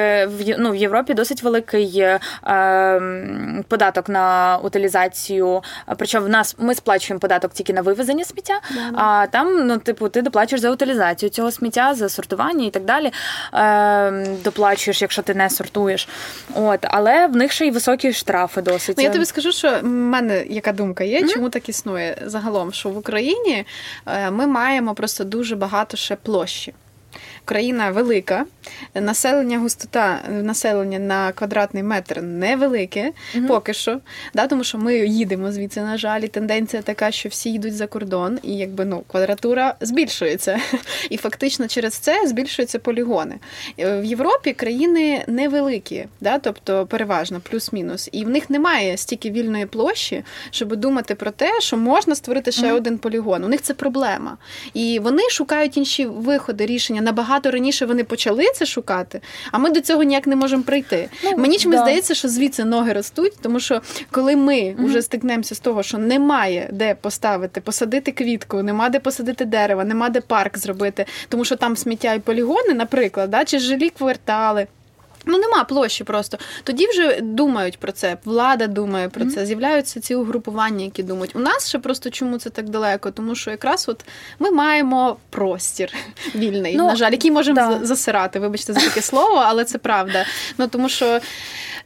[0.59, 2.05] ну, в Європі досить великий
[3.68, 5.62] податок на утилізацію.
[5.96, 8.90] Причому в нас ми сплачуємо податок тільки на вивезення сміття, yeah.
[8.94, 13.12] а там, ну, типу, ти доплачуєш за утилізацію цього сміття, за сортування і так далі.
[14.44, 16.09] Доплачуєш, якщо ти не сортуєш.
[16.55, 18.96] От, Але в них ще й високі штрафи досить.
[18.98, 21.35] Ну, Я тобі скажу, що в мене яка думка є, mm-hmm.
[21.35, 23.65] чому так існує загалом, що в Україні
[24.07, 26.75] е, ми маємо просто дуже багато ще площі.
[27.44, 28.44] Країна велика,
[28.94, 34.00] населення, густота населення на квадратний метр невелике, mm поки що.
[34.35, 37.87] Да, Тому що ми їдемо звідси, на жаль, і тенденція така, що всі йдуть за
[37.87, 40.61] кордон, і якби ну квадратура збільшується.
[41.11, 43.35] І фактично через це збільшуються полігони.
[43.78, 48.09] Е, в Європі країни невеликі, да, тобто переважно, плюс-мінус.
[48.12, 52.66] І в них немає стільки вільної площі, щоб думати про те, що можна створити ще
[52.66, 53.44] mm один полігон.
[53.44, 54.37] У них це проблема.
[54.74, 59.21] І вони шукають інші виходи, рішення набагато набагато раніше вони почали це шукати,
[59.53, 61.09] а ми до цього ніяк не можемо прийти.
[61.25, 61.83] Ну, Мені чомусь да.
[61.83, 66.68] здається, що звідси ноги ростуть, тому що коли ми вже стикнемося з того, що немає
[66.73, 71.77] де поставити, посадити квітку, нема де посадити дерева, нема де парк зробити, тому що там
[71.77, 74.66] сміття і полігони, наприклад, да, чи жилі квартали.
[75.27, 76.39] Ну, нема площі просто.
[76.65, 81.37] Тоді вже думають про це, влада думає про це, з'являються ці угрупування, які думають.
[81.37, 83.11] У нас ще просто чому це так далеко?
[83.11, 84.05] Тому що якраз от
[84.39, 85.93] ми маємо простір
[86.35, 87.87] вільний, ну, на жаль, який можемо да.
[87.87, 88.39] засирати.
[88.39, 90.25] Вибачте за таке слово, але це правда.
[90.59, 91.21] Ну тому що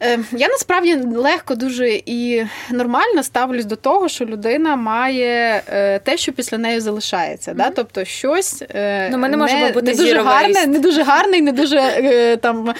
[0.02, 6.16] Е, я насправді легко дуже і нормально ставлюсь до того, що людина має е, те,
[6.16, 7.50] що після неї залишається.
[7.50, 7.56] Mm-hmm.
[7.56, 7.70] Да?
[7.70, 11.42] Тобто щось е, ну, ми не, можемо бути не дуже гарне, не дуже гарне і
[11.42, 12.74] не дуже там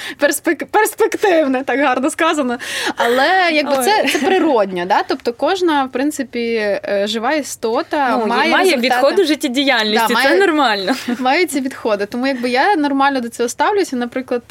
[0.47, 0.71] перспек...
[0.71, 2.59] перспективне, так гарно сказано.
[2.97, 4.85] Але якби це це природньо.
[4.87, 5.03] Да?
[5.03, 10.15] Тобто кожна, в принципі, жива істота ну, має має відходи життєдіяльності.
[10.15, 10.95] Да, це нормально.
[11.19, 12.07] Має ці відходи.
[12.07, 13.97] Тому якби я нормально до цього ставлюся.
[13.97, 14.43] Наприклад,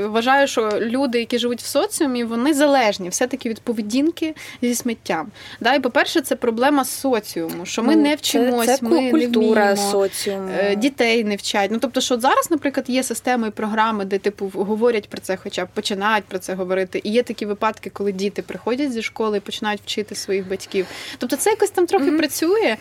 [0.00, 5.26] вважаю, що люди, які живуть в соціумі, вони залежні все-таки від поведінки зі сміттям.
[5.60, 9.64] Да, І, по-перше, це проблема соціуму, що ми ну, не вчимось, це, це ми культура
[9.64, 10.48] не вміємо, соціуму.
[10.58, 11.70] Е, дітей не вчать.
[11.70, 15.64] Ну тобто, що зараз, наприклад, є системи і програми, де типу говорять про це, хоча
[15.64, 17.00] б починають про це говорити.
[17.04, 20.86] І є такі випадки, коли діти приходять зі школи і починають вчити своїх батьків.
[21.18, 22.18] Тобто, це якось там трохи mm-hmm.
[22.18, 22.76] працює,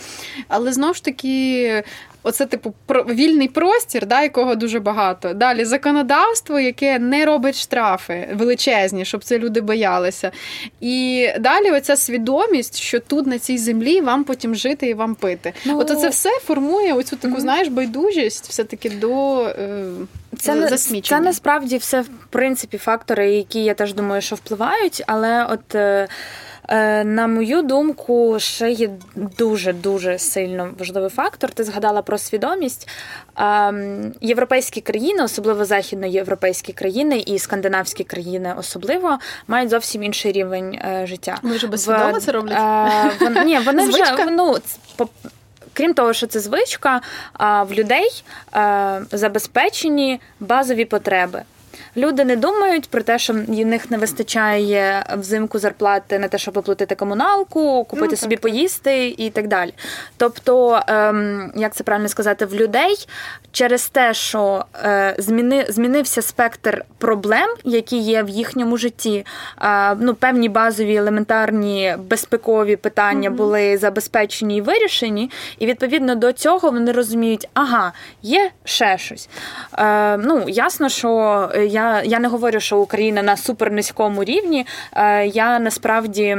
[0.48, 1.84] але знову ж таки
[2.24, 2.74] Оце, типу,
[3.10, 5.34] вільний простір, да, якого дуже багато.
[5.34, 10.32] Далі законодавство, яке не робить штрафи величезні, щоб це люди боялися.
[10.82, 15.54] І далі оця свідомість, що тут на цій землі вам потім жити і вам пити.
[15.66, 17.40] Ну, От це все формує оцю таку, mm-hmm.
[17.40, 19.84] знаєш, байдужість все-таки до е,
[20.40, 21.20] це, засмічення.
[21.20, 25.76] Це насправді все в принципі фактори, які я теж думаю, що впливають, але от.
[25.76, 26.08] Е, Е,
[27.04, 31.52] на мою думку, ще є дуже-дуже сильно важливий фактор.
[31.52, 32.88] Ти згадала про свідомість.
[33.36, 41.08] Ем, європейські країни, особливо західноєвропейські країни і скандинавські країни, особливо мають зовсім інший рівень е,
[41.08, 41.38] життя.
[41.42, 42.58] Вони вже безсвідомо це роблять?
[43.22, 44.58] Е, ні, вони вже ну,
[45.74, 47.02] Крім того, що це звичка,
[47.40, 48.24] в людей
[49.12, 51.44] забезпечені базові потреби.
[51.98, 56.58] Люди не думають про те, що в них не вистачає взимку зарплати на те, щоб
[56.58, 59.74] оплатити комуналку, купити ну, собі поїсти і так далі.
[60.18, 63.08] Тобто, ем, як це правильно сказати, в людей
[63.52, 69.26] через те, що е, зміни, змінився спектр проблем, які є в їхньому житті,
[69.62, 73.34] е, ну певні базові елементарні безпекові питання mm-hmm.
[73.34, 79.30] були забезпечені і вирішені, і відповідно до цього вони розуміють, ага, є ще щось.
[79.80, 84.66] Е, Ну, ясно, що я я не говорю, що Україна на супернизькому рівні.
[84.94, 86.38] Е, я насправді.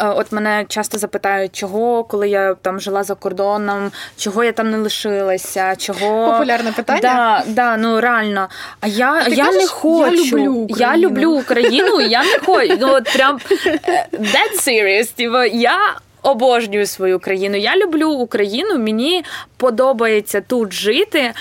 [0.00, 4.70] Е, от мене часто запитають, чого, коли я там жила за кордоном, чого я там
[4.70, 7.00] не лишилася, чого популярне питання.
[7.00, 8.48] Да, да, ну реально.
[8.80, 10.06] А я а я кажеш, не хочу.
[10.10, 10.66] Я люблю Україну.
[10.68, 12.76] Я люблю Україну, я не хочу.
[12.80, 15.14] Ну от прям е, dead serious.
[15.14, 15.78] Типу, я
[16.22, 17.56] обожнюю свою країну.
[17.56, 18.78] Я люблю Україну.
[18.78, 19.24] Мені
[19.56, 21.32] подобається тут жити.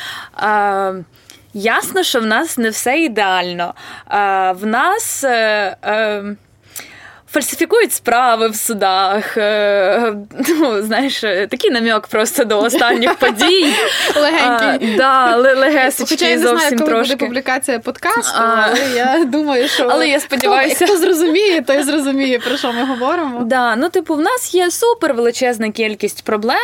[1.54, 3.74] Ясно, що в нас не все ідеально.
[4.56, 5.26] В нас.
[7.36, 9.38] Е, е, фальсифікують справи в судах.
[9.38, 10.13] Е,
[10.50, 13.74] ну, знаєш, такий намік просто до останніх подій.
[14.15, 14.96] Легенький.
[14.98, 20.08] Да, легесечки Хоча я не знаю, коли буде публікація подкасту, але я думаю, що але
[20.08, 23.39] я сподіваюся, хто зрозуміє, той зрозуміє, про що ми говоримо.
[23.44, 26.58] Да, ну, типу, в нас є супер величезна кількість проблем.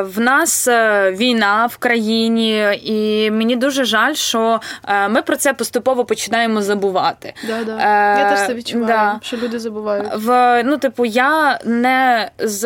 [0.00, 5.52] В нас е, війна в країні, і мені дуже жаль, що е, ми про це
[5.52, 7.34] поступово починаємо забувати.
[7.46, 7.72] Да, да.
[8.18, 8.86] Я теж це відчуваю.
[8.86, 10.06] Да люди забувають.
[10.14, 12.64] В ну, типу, я не з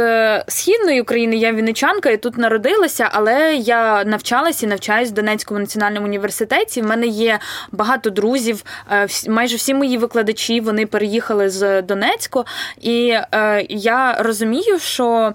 [0.48, 6.06] східної України, я вінничанка, і тут народилася, але я навчалася і навчаюсь в Донецькому національному
[6.06, 6.82] університеті.
[6.82, 7.38] В мене є
[7.72, 8.64] багато друзів.
[8.90, 12.44] Е, майже всі мої викладачі вони переїхали з Донецьку,
[12.80, 15.34] і е, я розумію, що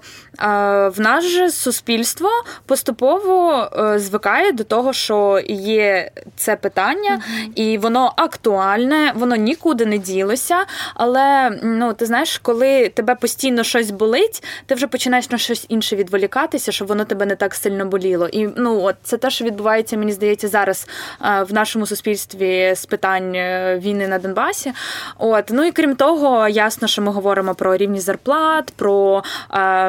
[0.86, 2.28] в нас же суспільство
[2.66, 7.52] поступово е, звикає до того, що є це питання, mm-hmm.
[7.54, 10.56] і воно актуальне, воно нікуди не ділося.
[10.94, 15.96] Але ну ти знаєш, коли тебе постійно щось болить, ти вже починаєш на щось інше
[15.96, 18.28] відволікатися, щоб воно тебе не так сильно боліло.
[18.32, 20.88] І ну от це те, що відбувається, мені здається, зараз
[21.24, 24.72] е, в нашому суспільстві з питань е, війни на Донбасі.
[25.18, 29.22] От ну і крім того, ясно, що ми говоримо про рівні зарплат, про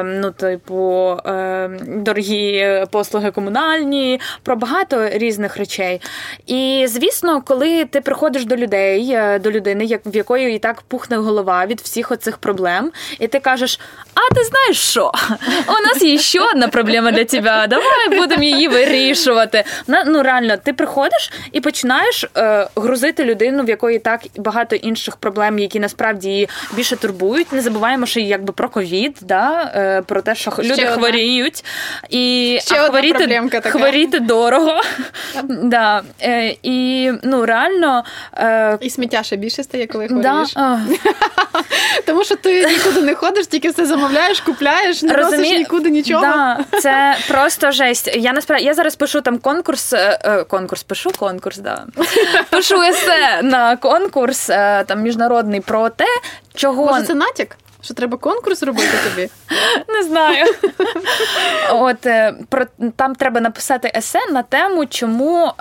[0.04, 6.00] ну типу, е, дорогі послуги комунальні, про багато різних речей.
[6.46, 11.16] І звісно, коли ти приходиш до людей, е, до людини, в якої і так пухне
[11.16, 13.80] голова голова від всіх оцих проблем, і ти кажеш:
[14.14, 15.12] а ти знаєш що?
[15.68, 17.66] У нас є ще одна проблема для тебе.
[17.68, 19.64] Давай будемо її вирішувати.
[20.06, 25.58] Ну реально, ти приходиш і починаєш е, грузити людину, в якої так багато інших проблем,
[25.58, 27.52] які насправді її більше турбують.
[27.52, 30.90] Не забуваємо, що якби про ковід, да, е, про те, що ще люди одна.
[30.90, 31.64] хворіють,
[32.10, 33.70] і ще а хворіти, така.
[33.70, 34.80] хворіти дорого.
[35.62, 36.02] да.
[36.22, 40.52] е, І ну реально е, і сміття ще більше стає, коли хворієш.
[40.54, 40.80] Да.
[42.06, 45.38] Тому що ти нікуди не ходиш, тільки все замовляєш, купляєш, не Розумі...
[45.38, 46.22] носиш нікуди нічого.
[46.22, 48.16] Да, Це просто жесть.
[48.16, 49.92] Я насправді я зараз пишу там конкурс.
[49.92, 51.86] Е, е, конкурс пишу конкурс, да.
[52.50, 56.06] Пишу есе на конкурс е, там міжнародний про те,
[56.54, 57.56] чого Може, це натяк?
[57.82, 59.30] Що треба конкурс робити тобі?
[59.88, 60.46] Не знаю.
[61.70, 62.06] От
[62.48, 62.64] про
[62.96, 65.52] там треба написати есе на тему, чому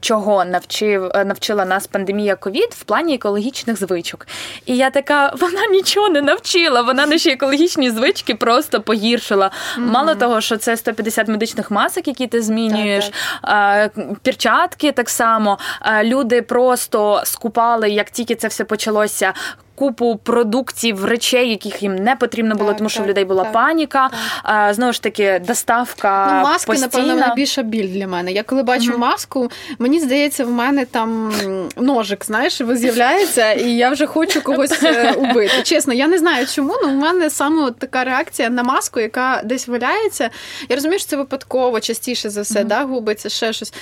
[0.00, 4.26] чого навчив е, навчила нас пандемія ковід в плані екологічних звичок.
[4.66, 9.46] І я така, вона нічого не навчила, вона наші екологічні звички просто погіршила.
[9.46, 9.80] Mm-hmm.
[9.80, 13.10] Мало того, що це 150 медичних масок, які ти змінюєш,
[13.42, 14.18] так, так.
[14.22, 15.58] перчатки так само.
[16.02, 19.32] Люди просто скупали, як тільки це все почалося
[19.76, 23.44] купу продуктів, речей, яких їм не потрібно було, так, тому що так, в людей була
[23.44, 24.10] так, паніка.
[24.42, 26.26] А, Знову ж таки, доставка.
[26.32, 26.86] Ну, маски, постійна.
[26.92, 28.32] напевно, найбільша біль для мене.
[28.32, 31.32] Я коли бачу mm маску, мені здається, в мене там
[31.76, 35.62] ножик, знаєш, з'являється, і я вже хочу когось е, убити.
[35.62, 39.68] Чесно, я не знаю чому, але в мене саме така реакція на маску, яка десь
[39.68, 40.30] валяється.
[40.68, 43.72] Я розумію, що це випадково, частіше за все, mm да, губиться, ще щось.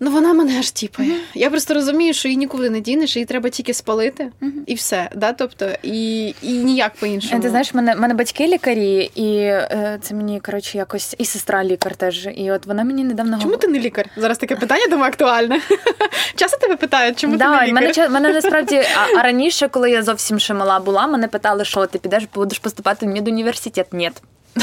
[0.00, 1.10] Ну вона мене аж тіпає.
[1.10, 1.34] Mm-hmm.
[1.34, 4.62] Я просто розумію, що її нікуди не дінеш, її треба тільки спалити mm-hmm.
[4.66, 5.10] і все.
[5.14, 5.32] Да?
[5.32, 7.42] Тобто, і і ніяк по-іншому.
[7.42, 11.96] Ти знаєш, мене мене батьки лікарі, і е, це мені коротше якось і сестра лікар
[11.96, 12.28] теж.
[12.34, 14.06] І от вона мені недавно Чому ти не лікар?
[14.16, 15.60] Зараз таке питання думаю, актуальне.
[16.34, 18.10] Часто тебе питають, чому да, ти не лікар?
[18.10, 21.86] Мене мене насправді а, а раніше, коли я зовсім ще мала була, мене питали, що
[21.86, 23.86] ти підеш, будеш поступати в медуніверситет.
[23.92, 24.10] Ні.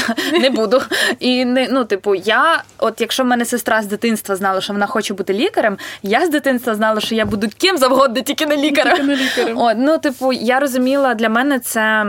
[0.40, 0.82] не буду.
[1.18, 4.86] І не ну, типу, я, от якщо в мене сестра з дитинства знала, що вона
[4.86, 8.96] хоче бути лікарем, я з дитинства знала, що я буду ким завгодно, тільки не лікарем.
[8.96, 9.58] Тільки не лікарем.
[9.58, 12.06] От, ну, типу, я розуміла, для мене це.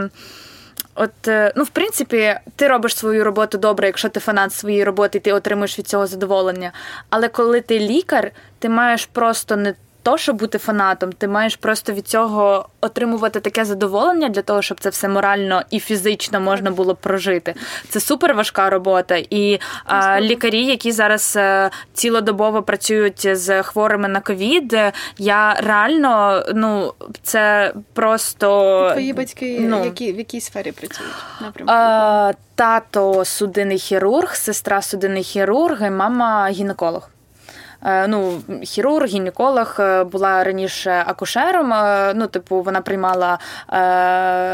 [0.95, 5.19] От, е, ну, в принципі, ти робиш свою роботу добре, якщо ти фанат своєї роботи,
[5.19, 6.71] ти отримуєш від цього задоволення.
[7.09, 9.73] Але коли ти лікар, ти маєш просто не
[10.07, 14.79] то, щоб бути фанатом, ти маєш просто від цього отримувати таке задоволення для того, щоб
[14.79, 17.55] це все морально і фізично можна було прожити.
[17.89, 19.23] Це супер важка робота.
[19.29, 24.77] І а, лікарі, які зараз е, цілодобово працюють з хворими на ковід,
[25.17, 26.93] я реально ну
[27.23, 32.37] це просто твої батьки, ну, які в якій сфері працюють напрямку?
[32.55, 37.09] Тато судинний хірург, сестра судинний хірург, і мама гінеколог.
[37.85, 41.73] Е, ну, хірург, гінеколог, е, була раніше акушером.
[41.73, 43.39] Е, ну, типу, вона приймала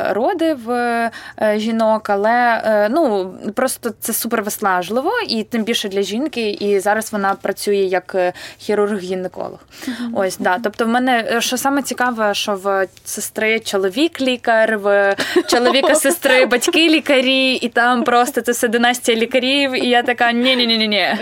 [0.09, 1.11] роди в
[1.55, 6.49] жінок, але ну, просто це супер виснажливо, і тим більше для жінки.
[6.49, 8.15] І зараз вона працює як
[8.59, 9.57] хірург-гінеколог.
[9.87, 10.09] Mm-hmm.
[10.13, 10.57] Ось, да.
[10.63, 15.15] Тобто, в мене що саме цікаве, що в сестри чоловік лікар, в
[15.47, 19.85] чоловіка сестри батьки лікарі, і там просто це все династія лікарів.
[19.85, 20.87] І я така: ні-ні-ні.
[20.87, 21.17] ні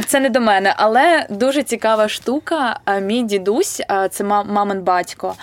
[0.06, 0.74] Це не до мене.
[0.76, 2.80] Але дуже цікава штука.
[3.02, 5.34] Мій дідусь, це мамин батько.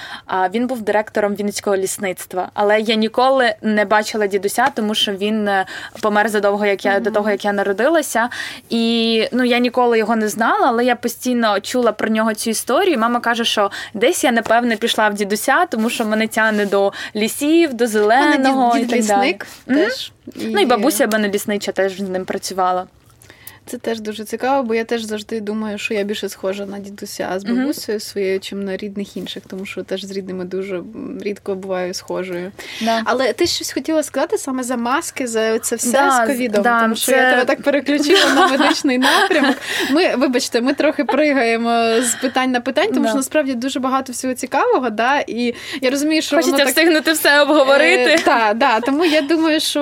[0.54, 2.50] Він був директором Вінницького лісництва.
[2.54, 5.66] Але я ніколи не бачила дідуся, тому що він е,
[6.02, 7.02] помер задовго, як я mm-hmm.
[7.02, 8.30] до того, як я народилася.
[8.70, 12.98] І ну я ніколи його не знала, але я постійно чула про нього цю історію.
[12.98, 17.74] Мама каже, що десь я напевне пішла в дідуся, тому що мене тягне до лісів,
[17.74, 18.78] до зеленого.
[18.78, 19.38] Дід, і так далі.
[19.68, 20.12] теж.
[20.28, 20.44] Mm-hmm.
[20.44, 20.48] І...
[20.48, 22.86] Ну і бабуся мене ліснича теж з ним працювала.
[23.66, 27.34] Це теж дуже цікаво, бо я теж завжди думаю, що я більше схожа на дідуся
[27.38, 30.82] з бабусею своєю, чим на рідних інших, тому що теж з рідними дуже
[31.22, 32.52] рідко буваю схожою.
[32.82, 33.02] Да.
[33.06, 36.82] Але ти щось хотіла сказати саме за маски, за це все да, з ковідом, да,
[36.82, 37.18] тому що це...
[37.18, 39.56] я тебе так переключила на медичний напрямок.
[39.92, 44.34] Ми, вибачте, ми трохи пригаємо з питань на питань, тому що насправді дуже багато всього
[44.34, 44.90] цікавого.
[44.90, 45.20] Да?
[45.28, 48.12] І я розумію, що Хочеться воно встигнути все обговорити.
[48.12, 49.82] Е, так, да, тому я думаю, що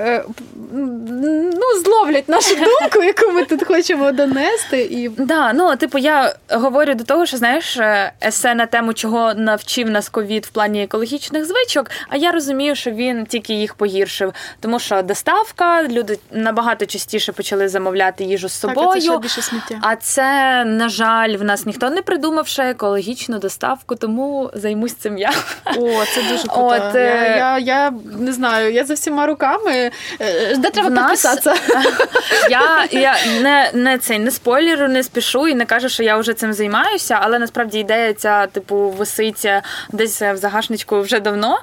[0.00, 0.24] е,
[0.72, 4.80] ну, зловлять нашу думку яку ми тут хочемо донести.
[4.80, 9.34] І да, ну типу, я говорю до того, що знаєш, е, есе на тему, чого
[9.34, 11.90] навчив нас ковід в плані екологічних звичок.
[12.08, 17.68] А я розумію, що він тільки їх погіршив, тому що доставка, люди набагато частіше почали
[17.68, 18.88] замовляти їжу з собою.
[18.92, 19.78] Так, це більше сміття.
[19.82, 25.18] А це на жаль, в нас ніхто не придумав ще екологічну доставку, тому займусь цим
[25.18, 25.32] я.
[25.76, 26.66] О, це дуже круто.
[26.66, 29.90] От, я, е, я, я не знаю, я за всіма руками.
[30.20, 31.24] Е, де треба нас
[32.50, 33.07] я я
[33.40, 37.18] не не цей не спойлеру, не спішу і не кажу, що я вже цим займаюся,
[37.22, 39.46] але насправді ідея ця, типу, висить
[39.92, 41.58] десь в загашничку вже давно.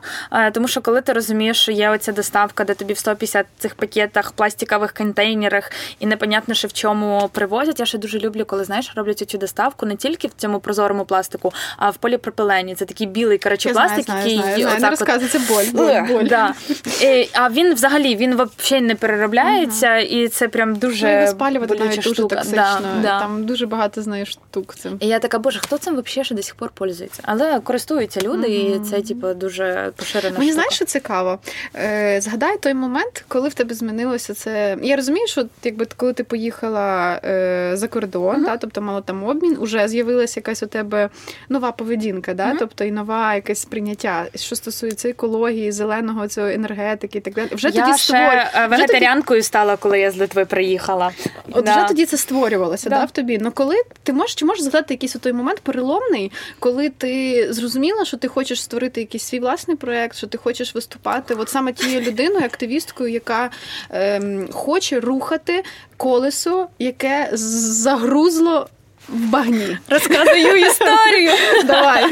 [0.54, 4.32] Тому що коли ти розумієш, що є оця доставка, де тобі в 150 цих пакетах,
[4.32, 7.80] пластикових контейнерах, і непонятно, що в чому привозять.
[7.80, 11.54] Я ще дуже люблю, коли знаєш, роблять цю доставку не тільки в цьому прозорому пластику,
[11.78, 12.76] а в поліпропиленні.
[12.76, 14.80] Це такий білий коротше, пластик, знаю, який знаю, знаю.
[14.80, 15.66] Не розказує, це боль.
[15.74, 16.28] боль, боль.
[16.28, 16.54] Да.
[17.02, 20.02] І, а він взагалі він взагалі не переробляється, uh-huh.
[20.02, 22.10] і це прям дуже його спалювати навіть штука.
[22.10, 22.80] дуже токсично.
[22.82, 23.20] Да, да.
[23.20, 24.98] Там дуже багато знаєш штук цим.
[25.00, 27.22] І я така, боже, хто цим взагалі ще до сих пор пользується?
[27.26, 28.76] Але користуються люди, uh-huh.
[28.76, 30.40] і це типу дуже поширена.
[30.40, 30.54] Мені штука.
[30.54, 31.40] знаєш, що цікаво.
[31.76, 34.78] Е, Згадай той момент, коли в тебе змінилося це.
[34.82, 38.46] Я розумію, що якби коли ти поїхала е, за кордон, uh-huh.
[38.46, 41.10] та, тобто мала там обмін, уже з'явилася якась у тебе
[41.50, 47.22] нова поведінка, да, тобто і нова якесь сприйняття, що стосується екології, зеленого цього енергетики і
[47.22, 47.48] так далі.
[47.52, 48.70] Вже я тоді ще створю...
[48.70, 49.48] вегетаріанкою тоді...
[49.48, 51.12] стала, коли я з Литви приїхала.
[51.52, 53.06] От вже тоді це створювалося да.
[53.06, 53.38] в тобі.
[53.42, 58.06] Ну коли ти можеш чи можеш згадати якийсь у той момент переломний, коли ти зрозуміла,
[58.06, 62.02] що ти хочеш створити якийсь свій власний проект, що ти хочеш виступати, от саме тією
[62.02, 63.50] людиною, активісткою, яка
[63.90, 65.64] ем, хоче рухати
[65.98, 68.70] колесо, яке загрузло.
[69.10, 69.78] В багні.
[69.90, 71.32] Розказую історію.
[71.66, 72.06] Давай.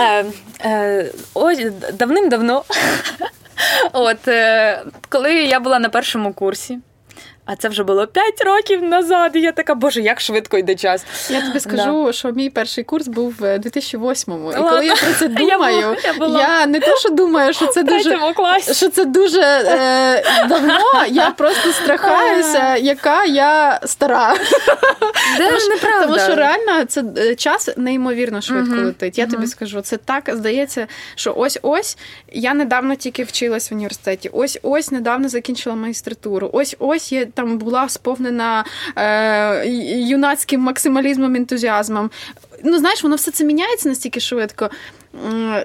[0.00, 0.24] Е,
[0.64, 1.58] е, ось
[1.92, 2.64] давним-давно.
[3.92, 6.78] От е, коли я була на першому курсі.
[7.46, 9.32] А це вже було 5 років назад.
[9.34, 11.04] І я така, боже, як швидко йде час.
[11.30, 12.12] Я тобі скажу, да.
[12.12, 14.52] що мій перший курс був в 2008-му.
[14.52, 17.52] І коли я про це думаю, я, була, я, була я не то, що думаю,
[17.52, 18.74] що це дуже класі.
[18.74, 20.78] що це дуже е, давно.
[21.08, 24.36] Я просто страхаюся, яка я стара.
[25.38, 26.06] Де тому, неправда.
[26.06, 29.18] тому що реально це е, час неймовірно швидко летить.
[29.18, 29.30] Я uh-huh.
[29.30, 31.98] тобі скажу, це так здається, що ось ось
[32.32, 34.30] я недавно тільки вчилась в університеті.
[34.32, 36.50] Ось ось недавно закінчила магістратуру.
[36.52, 38.64] Ось ось я там була сповнена
[38.96, 39.68] е,
[39.98, 42.10] юнацьким максималізмом, ентузіазмом.
[42.64, 44.70] Ну, знаєш, воно все це міняється настільки швидко.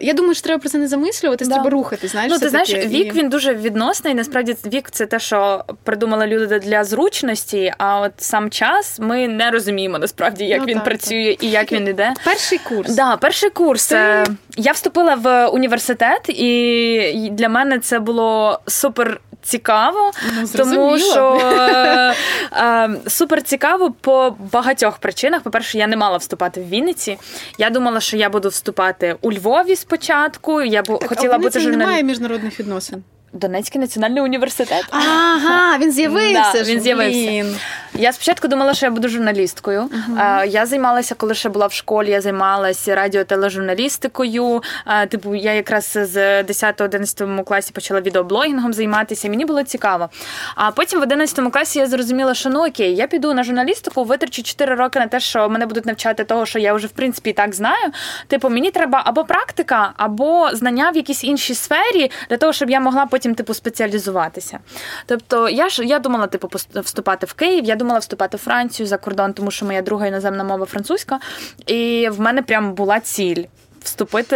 [0.02, 1.54] Я думаю, що треба про це не замислювати, да.
[1.54, 2.08] треба рухати.
[2.08, 4.14] Знаєш, ну ти знаєш, вік він дуже відносний.
[4.14, 7.74] Насправді вік це те, що придумали люди для зручності.
[7.78, 11.44] А от сам час ми не розуміємо насправді, як ну, він так, працює так.
[11.44, 12.14] і як він іде.
[12.26, 12.96] Перший курс.
[12.96, 13.88] Да, перший курс.
[13.88, 14.24] Ти...
[14.58, 22.16] Я вступила в університет, і для мене це було супер цікаво, ну, тому що е,
[22.54, 25.42] е, супер цікаво по багатьох причинах.
[25.42, 27.18] По-перше, я не мала вступати в Вінниці.
[27.58, 30.62] Я думала, що я буду вступати у Львові спочатку.
[30.62, 31.80] Я б хотіла а бути журналістом.
[31.80, 33.04] немає міжнародних відносин.
[33.34, 34.86] Донецький національний університет.
[34.90, 36.52] Ага, він з'явився.
[36.54, 37.46] Да, він з'явився.
[37.94, 39.82] Я спочатку думала, що я буду журналісткою.
[39.82, 40.46] Uh-huh.
[40.46, 44.64] Я займалася, коли ще була в школі, я займалася радіотележурналістикою.
[45.10, 49.30] Типу, я якраз з 10-11 класі почала відеоблогінгом займатися.
[49.30, 50.10] Мені було цікаво.
[50.56, 54.44] А потім в 11 класі я зрозуміла, що ну окей, я піду на журналістику, витрачу
[54.44, 57.34] 4 роки на те, що мене будуть навчати того, що я вже в принципі і
[57.34, 57.92] так знаю.
[58.28, 62.80] Типу, мені треба або практика, або знання в якійсь іншій сфері для того, щоб я
[62.80, 64.60] могла потім типу спеціалізуватися.
[65.06, 67.66] Тобто, я ж я думала, типу, вступати в Київ.
[67.66, 71.20] Я думала вступати в Францію за кордон, тому що моя друга іноземна мова французька.
[71.68, 73.44] І в мене прям була ціль
[73.84, 74.36] вступити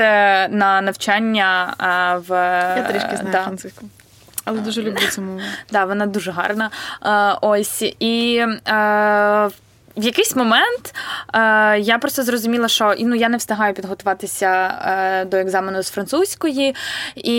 [0.50, 1.76] на навчання
[2.28, 2.32] в
[2.78, 3.44] Я трішки знаю да.
[3.44, 3.86] французьку.
[4.46, 5.40] Але дуже люблю цю мову.
[5.72, 6.70] Да, вона дуже гарна.
[7.42, 8.46] Ось і
[9.98, 10.96] в якийсь момент
[11.34, 16.76] е, я просто зрозуміла, що ну, я не встигаю підготуватися е, до екзамену з французької,
[17.16, 17.36] і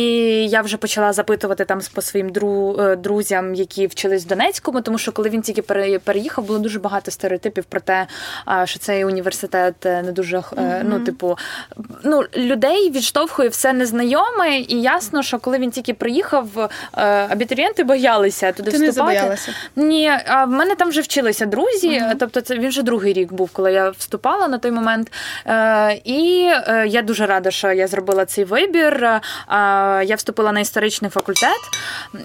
[0.48, 4.98] я вже почала запитувати там по своїм дру, е, друзям, які вчились в Донецькому, тому
[4.98, 5.62] що коли він тільки
[5.98, 8.06] переїхав, було дуже багато стереотипів про те,
[8.48, 10.82] е, що цей університет е, не дуже mm-hmm.
[10.84, 11.38] ну, типу,
[12.04, 16.68] ну, людей відштовхує все незнайоме, і ясно, що коли він тільки приїхав, е,
[17.30, 19.36] абітурієнти боялися туди Ти вступати.
[19.76, 19.84] Не?
[19.84, 22.16] Ні, а в мене там вже вчилися друзі, mm-hmm.
[22.18, 25.12] тобто це він вже другий рік був, коли я вступала на той момент.
[25.46, 29.04] Е, і е, я дуже рада, що я зробила цей вибір.
[29.04, 29.20] Е,
[30.04, 31.60] я вступила на історичний факультет.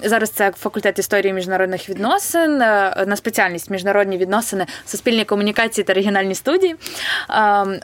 [0.04, 6.76] Зараз це факультет історії міжнародних відносин, на спеціальність міжнародні відносини, суспільні комунікації та регіональні студії.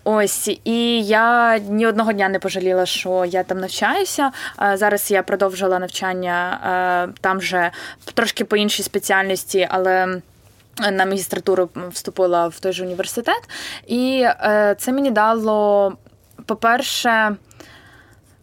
[0.03, 4.31] Ось і я ні одного дня не пожаліла, що я там навчаюся.
[4.73, 7.71] Зараз я продовжила навчання там же
[8.13, 10.21] трошки по іншій спеціальності, але
[10.79, 13.41] на магістратуру вступила в той же університет,
[13.87, 15.93] і е, це мені дало,
[16.45, 17.35] по-перше,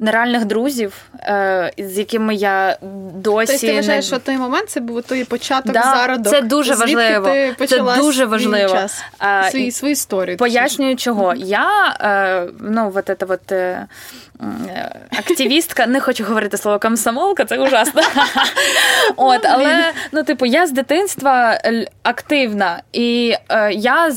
[0.04, 2.78] нереальних друзів, е, з якими я
[3.14, 6.32] досі Тобто ти вважаєш, що той момент це був той початок Да, зародок.
[6.32, 7.54] це дуже Звідки важливо.
[7.58, 8.74] Ти Це дуже важливо.
[8.74, 9.02] Час,
[9.70, 10.36] свою історію.
[10.36, 11.34] Пояснюю, чого.
[11.34, 13.86] Я, е, ну, вот это вот, е,
[15.18, 18.02] активістка, не хочу говорити слово комсомолка, це ужасно.
[19.16, 21.58] От, але, ну, типу, я з дитинства
[22.02, 23.34] активна, і
[23.72, 24.10] я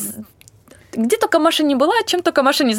[0.98, 2.76] где только Маша не була, чим только Маша не.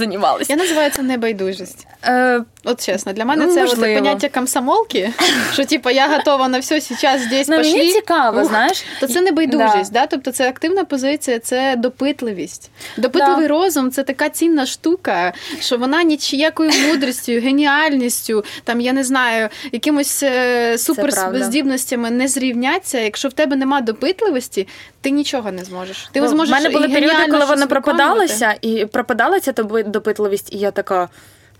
[0.48, 1.86] Я називаю це небайдужість.
[2.04, 5.12] Е, От чесно, для мене Ну, це от поняття комсомолки,
[5.52, 7.72] що типу я готова на все, зараз здесь ну, пошли.
[7.72, 8.84] мені цікаво, Ух, знаєш.
[9.00, 10.06] То це не байдужість, да.
[10.06, 12.70] тобто це активна позиція, це допитливість.
[12.96, 19.48] Допитливий розум це така цінна штука, що вона ніякою мудрістю, геніальністю, там я не знаю,
[19.72, 22.98] якимось е, суперздібностями не зрівняться.
[23.00, 24.68] Якщо в тебе нема допитливості,
[25.00, 26.08] ти нічого не зможеш.
[26.12, 30.52] Ти Ну, зможеш в мене були періоди, коли вона пропадалася, і пропадала ця доби- допитливість,
[30.52, 31.08] і я така.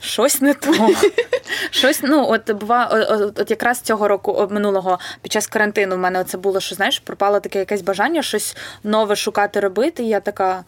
[0.01, 0.72] Щось не то.
[1.70, 6.24] Щось, ну, от бува, от, от якраз цього року минулого під час карантину в мене
[6.24, 10.03] це було, що знаєш, пропало таке якесь бажання щось нове шукати робити.
[10.03, 10.64] І я така.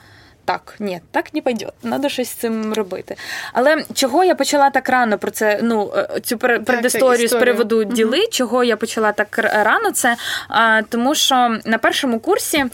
[0.52, 3.16] Так, ні, так не пойде, треба щось з цим робити.
[3.52, 5.60] Але чого я почала так рано про це?
[5.62, 9.90] Ну е, цю пер- предісторію з приводу діли, чого я почала так рано?
[9.90, 10.16] Це
[10.48, 12.68] а, тому, що на першому курсі е,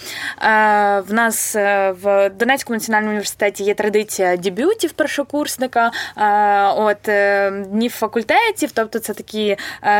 [1.09, 6.99] в нас е, в Донецькому національному університеті є традиція дебютів першокурсника, е, от
[7.71, 9.57] днів факультетів, тобто це такі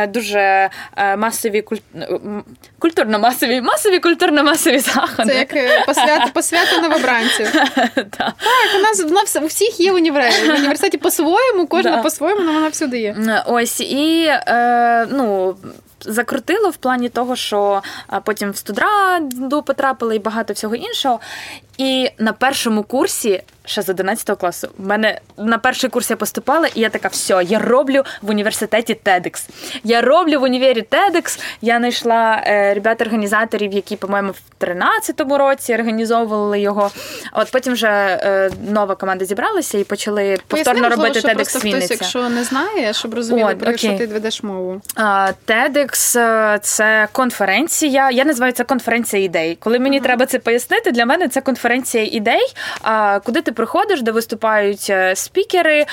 [0.07, 0.69] дуже
[1.17, 2.41] масові куль-
[2.79, 5.29] культурно-масові, масові культурно-масові заходи.
[5.51, 7.47] Це як посвята, посвята новобранців.
[7.95, 8.33] Так,
[8.75, 12.99] у нас вона у всіх є універ- в університеті по-своєму, кожна по-своєму, але вона всюди
[12.99, 13.43] є.
[13.47, 15.55] Ось і е, ну.
[15.99, 17.81] Закрутило в плані того, що
[18.23, 21.19] потім в студраду потрапили і багато всього іншого.
[21.77, 26.67] І на першому курсі, ще з 11 класу, в мене на перший курс я поступала,
[26.75, 29.49] і я така, все, я роблю в університеті TEDx.
[29.83, 31.39] Я роблю в універі TEDx.
[31.61, 36.91] Я знайшла е, ребят-організаторів, які, по-моєму, в 13-му році організовували його.
[37.33, 41.59] От потім вже е, нова команда зібралася і почали повторно Поясни, робити можливо, TEDx просто
[41.59, 44.81] хтось, якщо не знає, щоб розуміли, От, про що ти ведеш мову.
[44.95, 48.11] А, TEDx е,– це конференція.
[48.11, 49.57] Я називаю це конференція ідей.
[49.59, 52.53] Коли мені треба це пояснити, для мене це конференція ідей,
[53.23, 55.85] куди ти приходиш, де виступають е, спікери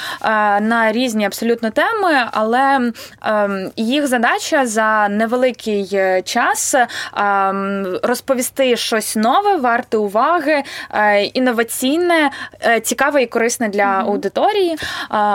[0.60, 6.74] на різні абсолютно теми, але ем, їх задача за невеликий е, час
[7.16, 12.30] ем, розповісти щось нове, варте уваги, е, інноваційне,
[12.66, 14.76] е, цікаве і корисне для аудиторії.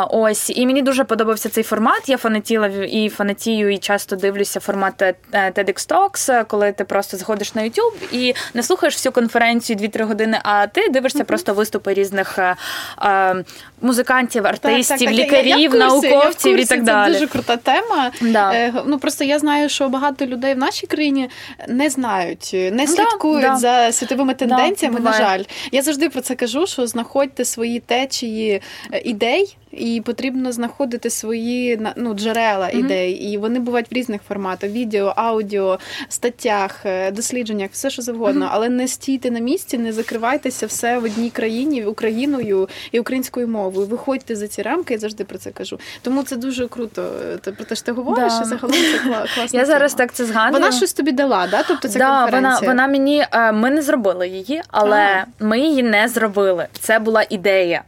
[0.09, 2.09] Ось і мені дуже подобався цей формат.
[2.09, 7.55] Я фанатіла і фанатію, і часто дивлюся формат е, TEDx Talks, коли ти просто заходиш
[7.55, 12.39] на YouTube і не слухаєш всю конференцію 2-3 години, а ти дивишся просто виступи різних
[12.39, 12.55] е,
[13.01, 13.43] е,
[13.81, 17.13] музикантів, артистів, Я- я лікарів, курсі, я в науковців курсі, і так далі.
[17.13, 18.11] це дуже крута тема.
[18.21, 18.53] Да.
[18.53, 21.29] Е, Ну просто я знаю, що багато людей в нашій країні
[21.67, 23.55] не знають, не слідкують да.
[23.55, 24.99] за світовими тенденціями.
[24.99, 28.61] на жаль, я завжди про це кажу: що знаходьте свої течії
[29.03, 29.55] ідей.
[29.71, 32.79] І потрібно знаходити свої ну, джерела Мгм.
[32.79, 38.49] ідей, і вони бувають в різних форматах: відео, аудіо, статтях, дослідженнях, все що завгодно.
[38.51, 43.87] Але не стійте на місці, не закривайтеся все в одній країні, Україною і українською мовою.
[43.87, 45.79] Виходьте за ці рамки, я завжди про це кажу.
[46.01, 47.11] Тому це дуже круто.
[47.41, 48.41] Те про те, що ти говориш, Да.
[48.41, 50.61] і загалом це кла- класна Я зараз так це згадую.
[50.63, 51.63] Вона щось тобі дала, да?
[51.67, 52.69] Тобто це да, вона, конференція.
[52.69, 56.67] вона мені е, ми не зробили її, але ми її не зробили.
[56.79, 57.83] Це була ідея.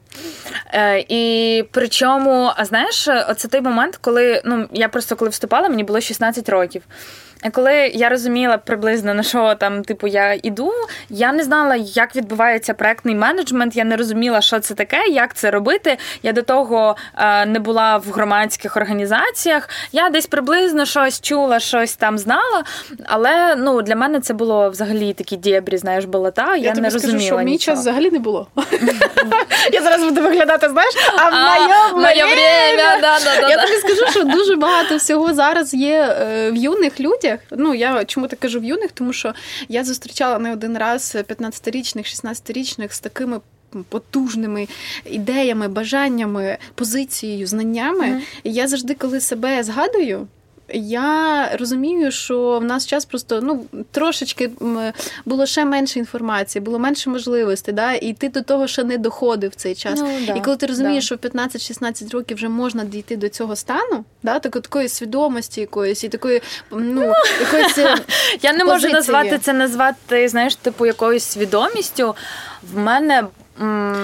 [0.73, 5.83] Е, і причому, а знаєш, оце той момент, коли ну я просто коли вступала, мені
[5.83, 6.81] було 16 років.
[7.51, 10.71] Коли я розуміла приблизно на що там, типу, я іду,
[11.09, 13.75] я не знала, як відбувається проектний менеджмент.
[13.75, 15.97] Я не розуміла, що це таке, як це робити.
[16.23, 19.69] Я до того е, не була в громадських організаціях.
[19.91, 22.63] Я десь приблизно щось чула, щось там знала.
[23.05, 26.55] Але ну для мене це було взагалі такі дєбрі, знаєш, болота.
[26.55, 27.27] Я, Я, тобі не скажу, розуміла.
[27.27, 28.47] що мій час взагалі не було.
[29.73, 33.19] я зараз буду виглядати, знаєш, а в моє время,
[33.49, 37.30] Я тобі скажу, що дуже багато всього зараз є е, в юних людях.
[37.51, 39.33] Ну я чому так кажу в юних, тому що
[39.69, 43.39] я зустрічала не один раз 15-річних, 16-річних з такими.
[43.89, 44.67] Потужними
[45.05, 48.07] ідеями, бажаннями, позицією, знаннями.
[48.07, 48.21] Мгм.
[48.43, 50.27] І я завжди, коли себе згадую,
[50.73, 54.51] я розумію, що в нас час просто ну трошечки
[55.25, 57.93] було ще менше інформації, було менше можливостей, да?
[57.93, 59.99] і ти до того ще не доходив в цей час.
[59.99, 61.05] Ну, да, і коли ти розумієш, да.
[61.05, 64.39] що в 15-16 років вже можна дійти до цього стану, да?
[64.39, 66.41] так, такої свідомості якоїсь і такої,
[66.71, 67.95] ну, якоїсь е,
[68.41, 72.15] Я не можу назвати це назвати, знаєш, типу якоюсь свідомістю.
[72.73, 73.23] В мене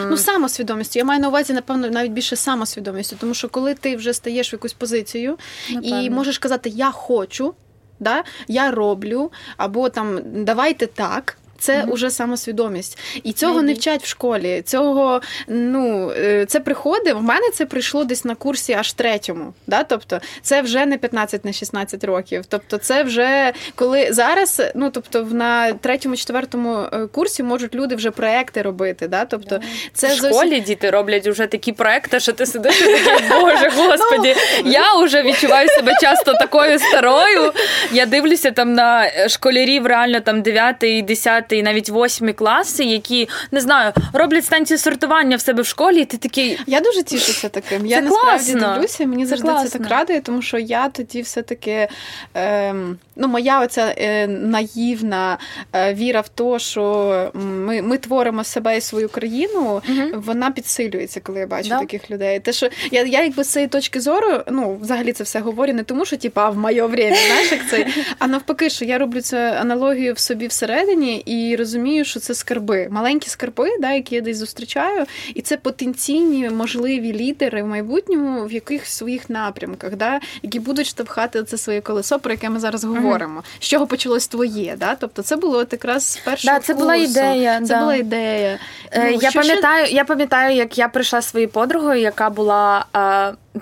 [0.09, 0.99] Ну, самосвідомістю.
[0.99, 4.55] Я маю на увазі, напевно, навіть більше самосвідомістю, тому що коли ти вже стаєш в
[4.55, 5.37] якусь позицію
[5.69, 5.83] напевно.
[5.83, 7.53] і можеш казати Я хочу,
[7.99, 11.89] да, я роблю, або там давайте так це mm-hmm.
[11.89, 12.97] уже самосвідомість.
[13.23, 13.63] І цього mm-hmm.
[13.63, 14.61] не вчать в школі.
[14.65, 17.13] Цього ну е, це приходить.
[17.13, 19.53] В мене це прийшло десь на курсі аж третьому.
[19.67, 19.83] Да?
[19.83, 22.45] Тобто, це вже не 15 на 16 років.
[22.47, 28.11] Тобто, це вже коли зараз, ну тобто, на третьому, четвертому е, курсі можуть люди вже
[28.11, 29.07] проекти робити.
[29.07, 29.25] Да?
[29.25, 29.59] Тобто,
[29.93, 30.63] це в школі зовсім...
[30.63, 34.35] діти роблять вже такі проекти, що ти сидиш і такий, боже господі.
[34.63, 37.53] Ну, я вже відчуваю себе часто такою старою.
[37.91, 43.29] Я дивлюся там на школярів, реально там 9 і 10 і навіть восьмі класи, які
[43.51, 46.01] не знаю, роблять станцію сортування в себе в школі.
[46.01, 47.85] і Ти такий я дуже тішуся таким.
[47.85, 48.73] Я насправді класно.
[48.73, 49.05] дивлюся.
[49.05, 49.69] Мені це завжди класно.
[49.69, 51.87] це так радує, тому що я тоді все таки.
[52.33, 55.37] Ем, ну, моя оця е, наївна
[55.73, 61.19] е, віра в те, що ми ми творимо себе і свою країну, uh вона підсилюється,
[61.19, 61.79] коли я бачу да.
[61.79, 62.39] таких людей.
[62.39, 65.83] Те, що я я якби з цієї точки зору, ну взагалі це все говорю, не
[65.83, 67.87] тому, що типа в моє время, знаєш, як це,
[68.19, 72.88] а навпаки, що я роблю цю аналогію в собі всередині і розумію, що це скарби,
[72.91, 78.51] маленькі скарби, да, які я десь зустрічаю, і це потенційні можливі лідери в майбутньому в
[78.51, 83.43] якихось своїх напрямках, да, які будуть штовхати це своє колесо, про яке ми зараз говоримо.
[83.59, 84.75] З чого почалось твоє?
[84.79, 84.95] Да?
[84.95, 86.83] Тобто це було от якраз з першого да, це курсу.
[86.83, 87.59] була ідея.
[87.59, 87.79] Це да.
[87.79, 88.59] була ідея.
[88.91, 89.95] Е, ну, я пам'ятаю, ще...
[89.95, 92.85] я пам'ятаю, як я прийшла своєю подругою, яка була.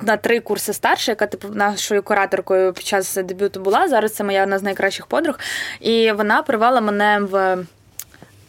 [0.01, 3.87] На три курси старша, яка типу нашою кураторкою під час дебюту була.
[3.87, 5.39] Зараз це моя одна з найкращих подруг.
[5.79, 7.57] І вона привела мене в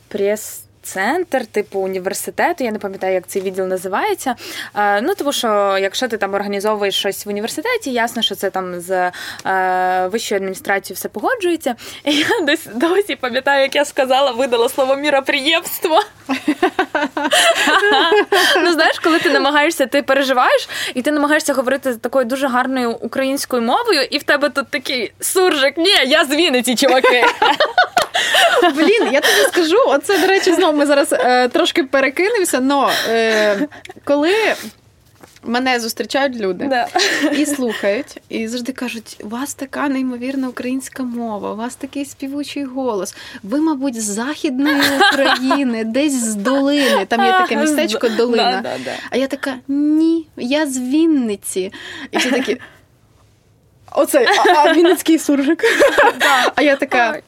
[0.09, 2.65] прес центр, типу університету.
[2.65, 4.35] Я не пам'ятаю, як цей відділ називається.
[4.75, 8.81] Е, ну тому що якщо ти там організовуєш щось в університеті, ясно, що це там
[8.81, 9.13] з
[9.47, 11.75] е, вищою адміністрацією все погоджується.
[12.05, 16.03] І я десь досі пам'ятаю, як я сказала, видала слово міроприємство.
[18.63, 23.63] Ну, знаєш, коли ти намагаєшся, ти переживаєш, і ти намагаєшся говорити такою дуже гарною українською
[23.63, 25.77] мовою, і в тебе тут такий суржик.
[25.77, 27.25] Ні, я з Вінниці, чуваки.
[28.75, 33.69] Блін, я тобі скажу, оце, до речі, знову ми зараз е, трошки перекинемося, але е,
[34.05, 34.35] коли.
[35.49, 36.89] Мене зустрічають люди да.
[37.33, 42.65] і слухають, і завжди кажуть: у вас така неймовірна українська мова, у вас такий співучий
[42.65, 43.15] голос.
[43.43, 47.07] Ви, мабуть, з західної України, десь з долини.
[47.09, 48.61] Там є таке містечко Долина.
[48.63, 51.73] Да, да, а я така: ні, я з Вінниці.
[52.11, 52.61] І всі такі.
[53.93, 55.65] Оцей, а, а Вінницький суржик.
[56.55, 57.19] А я така.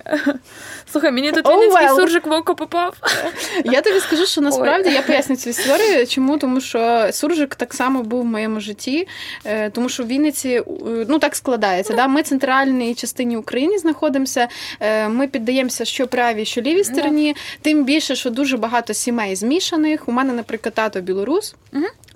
[0.92, 1.96] Слухай, мені тут Вінницький oh, well.
[1.96, 2.94] суржик в око попав.
[3.64, 4.94] Я тобі скажу, що насправді Ой.
[4.94, 6.06] я поясню цю історію.
[6.06, 6.38] Чому?
[6.38, 9.08] Тому що суржик так само був в моєму житті,
[9.44, 10.64] е, тому що в Вінниці е,
[11.08, 11.94] ну так складається.
[11.94, 12.08] Да?
[12.08, 14.48] Ми в центральній частині України знаходимося.
[14.80, 17.36] Е, ми піддаємося що правій, що лівій стороні.
[17.62, 20.08] Тим більше, що дуже багато сімей змішаних.
[20.08, 21.54] У мене, наприклад, тато білорус.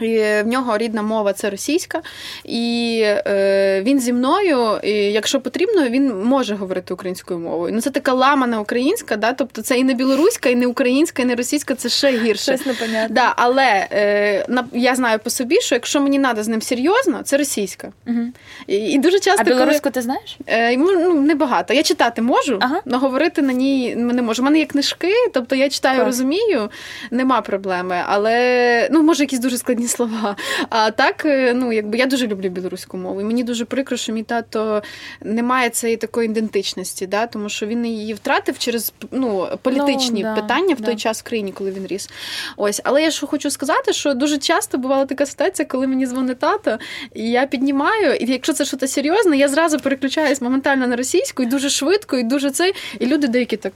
[0.00, 2.02] І В нього рідна мова це російська,
[2.44, 7.74] і е, він зі мною, і якщо потрібно, він може говорити українською мовою.
[7.74, 9.32] Ну це така ламана українська, да?
[9.32, 12.56] тобто це і не білоруська, і не українська, і не російська, це ще гірше.
[12.56, 13.14] Щось непонятно.
[13.14, 17.22] Да, Але е, на, я знаю по собі, що якщо мені треба з ним серйозно,
[17.24, 17.92] це російська.
[18.06, 18.18] Угу.
[18.66, 19.92] І, і дуже часто, А білоруську коли...
[19.92, 20.38] ти знаєш?
[20.46, 21.74] Е, ну, Небагато.
[21.74, 22.80] Я читати можу, ага.
[22.86, 24.42] але говорити на ній не можу.
[24.42, 26.06] У мене є книжки, тобто я читаю, так.
[26.06, 26.70] розумію,
[27.10, 28.02] нема проблеми.
[28.06, 30.36] Але ну, може якісь дуже складні слова.
[30.68, 33.20] А так, е, ну якби я дуже люблю білоруську мову.
[33.20, 34.82] І мені дуже прикро, що мій тато
[35.20, 37.26] не має цієї такої ідентичності, да?
[37.26, 41.22] тому що він її втратив через ну, політичні ну, питання да, в той час в
[41.22, 42.10] країні, коли він ріс.
[42.56, 46.38] Ось, але я що хочу сказати, що дуже часто бувала така ситуація, коли мені дзвонить
[46.38, 46.78] тато,
[47.14, 51.46] і я піднімаю, і якщо це щось серйозне, я зразу переключаюсь моментально на російську і
[51.46, 53.72] дуже швидко, і дуже цей, і люди деякі так.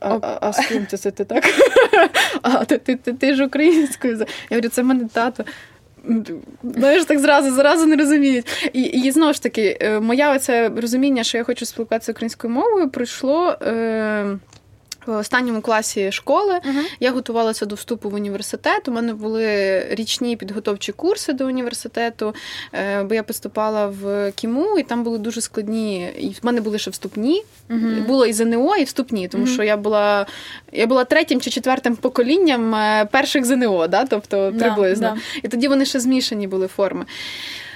[0.00, 1.44] А а, а з ким це ти так?
[2.42, 4.18] А ти ти, ти, ти ж українською.
[4.18, 5.44] Я говорю, це мене тато.
[6.62, 8.70] Знаєш, так зразу зразу не розуміють.
[8.72, 12.90] І і знову ж таки, е, моя оце розуміння, що я хочу спілкуватися українською мовою,
[12.90, 13.56] прийшло.
[13.62, 14.38] Е,
[15.06, 16.82] в останньому класі школи uh-huh.
[17.00, 18.88] я готувалася до вступу в університет.
[18.88, 22.34] У мене були річні підготовчі курси до університету,
[22.72, 26.10] е, бо я поступала в Кіму, і там були дуже складні.
[26.18, 27.44] І в мене були ще вступні.
[27.70, 28.06] Uh-huh.
[28.06, 29.54] Було і ЗНО, і вступні, тому uh-huh.
[29.54, 30.26] що я була
[30.72, 34.04] я була третім чи четвертим поколінням е, перших ЗНО, да?
[34.04, 35.16] тобто приблизно.
[35.42, 37.04] І тоді вони ще змішані були форми.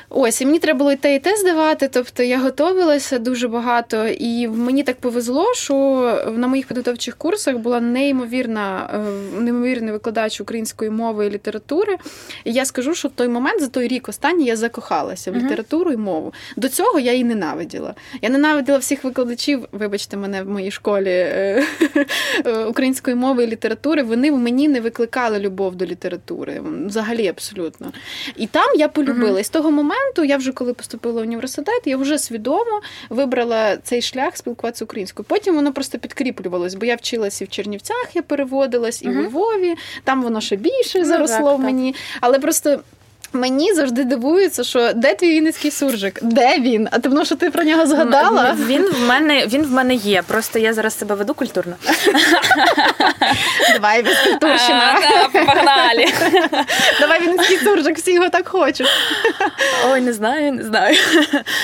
[0.08, 1.88] Ось, і мені треба було і те, і те здавати.
[1.92, 5.74] Тобто я готувалася дуже багато, і мені так повезло, що
[6.36, 11.96] на моїх підготовчих курсах була неймовірна, е, неймовірний викладач української мови і літератури.
[12.44, 15.92] І я скажу, що в той момент, за той рік останній, я закохалася в літературу
[15.92, 16.32] і мову.
[16.56, 17.94] До цього я її ненавиділа.
[18.22, 21.64] Я ненавиділа всіх викладачів, вибачте мене в моїй школі е,
[22.68, 24.02] української мови і літератури.
[24.02, 26.62] Вони в мені не викликали любов до літератури.
[26.86, 27.92] Взагалі, абсолютно.
[28.36, 29.40] І там я полюбила.
[29.40, 32.80] І з того моменту моменту, я вже коли поступила в університет, я вже свідомо
[33.10, 35.26] вибрала цей шлях спілкуватися українською.
[35.28, 39.22] Потім воно просто підкріплювалось, бо я вчилася і в Чернівцях, я переводилась, і uh-huh.
[39.22, 39.74] в Львові.
[40.04, 41.94] Там воно ще більше ну, заросло ну, так, в мені.
[42.20, 42.80] Але просто
[43.32, 46.18] Мені завжди дивується, що де твій вінницький суржик?
[46.22, 46.88] Де він?
[46.90, 48.56] А тому, що ти про нього згадала?
[48.66, 50.22] Він в мене він в мене є.
[50.22, 51.74] Просто я зараз себе веду культурно.
[53.72, 54.98] Давай без культурщина.
[55.32, 56.06] Погнали.
[57.00, 58.86] Давай вінницький суржик, всі його так хочуть.
[59.90, 60.96] Ой, не знаю, не знаю.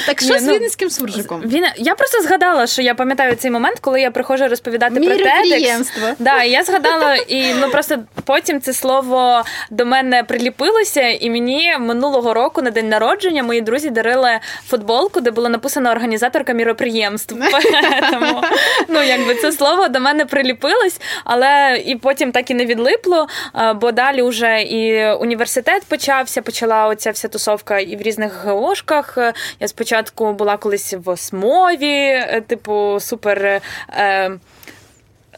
[0.07, 1.43] Так що з ну, вінницьким суржиком?
[1.45, 6.15] Він я просто згадала, що я пам'ятаю цей момент, коли я приходжу розповідати про TEDx.
[6.19, 12.35] Да, я згадала, і ну просто потім це слово до мене приліпилося, і мені минулого
[12.35, 17.35] року на день народження мої друзі дарили футболку, де було написано організаторка міроприємств.
[18.11, 18.43] Тому,
[18.89, 23.27] ну якби це слово до мене приліпилось, але і потім так і не відлипло.
[23.75, 29.19] Бо далі вже і університет почався, почала оця вся тусовка і в різних ГОшках.
[29.61, 33.61] Я спочатку була колись в осмові, е, типу супер.
[33.99, 34.31] Е,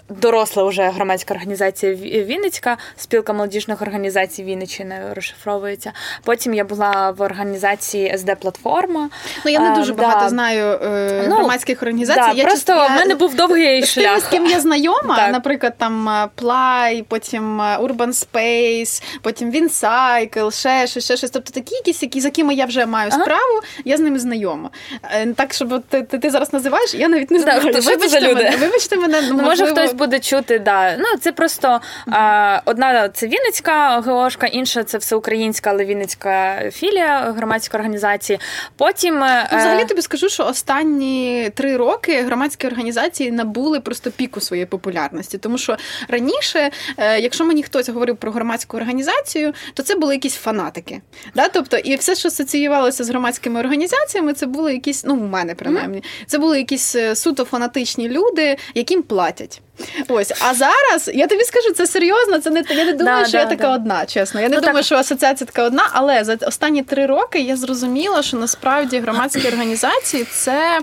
[0.09, 1.95] доросла вже громадська організація
[2.25, 5.93] Вінницька, спілка молодіжних організацій Вінниччини розшифровується.
[6.25, 9.11] Потім я була в організації СД Платформа.
[9.45, 10.29] Ну я не дуже а, багато да.
[10.29, 12.21] знаю е, ну, громадських організацій.
[12.21, 14.21] Да, я Просто в мене був довгий шлях.
[14.21, 15.33] з ким я знайома, так.
[15.33, 21.31] наприклад, там Плай, потім Urban Space, потім Вінсайкл, ще щось, ще щось.
[21.31, 23.23] Тобто такі якісь, які з якими я вже маю ага.
[23.23, 24.71] справу, я з ними знайома.
[25.03, 27.61] Е, так, щоб ти, ти, ти зараз називаєш, я навіть не знаю.
[27.63, 29.23] Вибачте мене, вибачте мене.
[29.31, 30.97] Ну, може хтось буде чути, да.
[30.97, 37.79] Ну це просто а, одна це Вінницька ГОшка, інша це всеукраїнська, але Вінницька філія громадської
[37.79, 38.39] організації.
[38.77, 44.41] Потім ну, е, взагалі тобі скажу, що останні три роки громадські організації набули просто піку
[44.41, 45.77] своєї популярності, тому що
[46.09, 51.01] раніше, е, якщо мені хтось говорив про громадську організацію, то це були якісь фанатики.
[51.35, 51.49] Да?
[51.49, 56.03] Тобто, і все, що асоціювалося з громадськими організаціями, це були якісь, ну у мене принаймні,
[56.27, 59.61] це були якісь е, суто фанатичні люди, яким платять.
[60.09, 62.39] Ось, а зараз я тобі скажу, це серйозно.
[62.39, 63.75] Це не я не думаю, да, що да, я така да.
[63.75, 64.41] одна, чесно.
[64.41, 64.85] Я не ну, думаю, так.
[64.85, 70.25] що асоціація така одна, але за останні три роки я зрозуміла, що насправді громадські організації
[70.25, 70.81] це.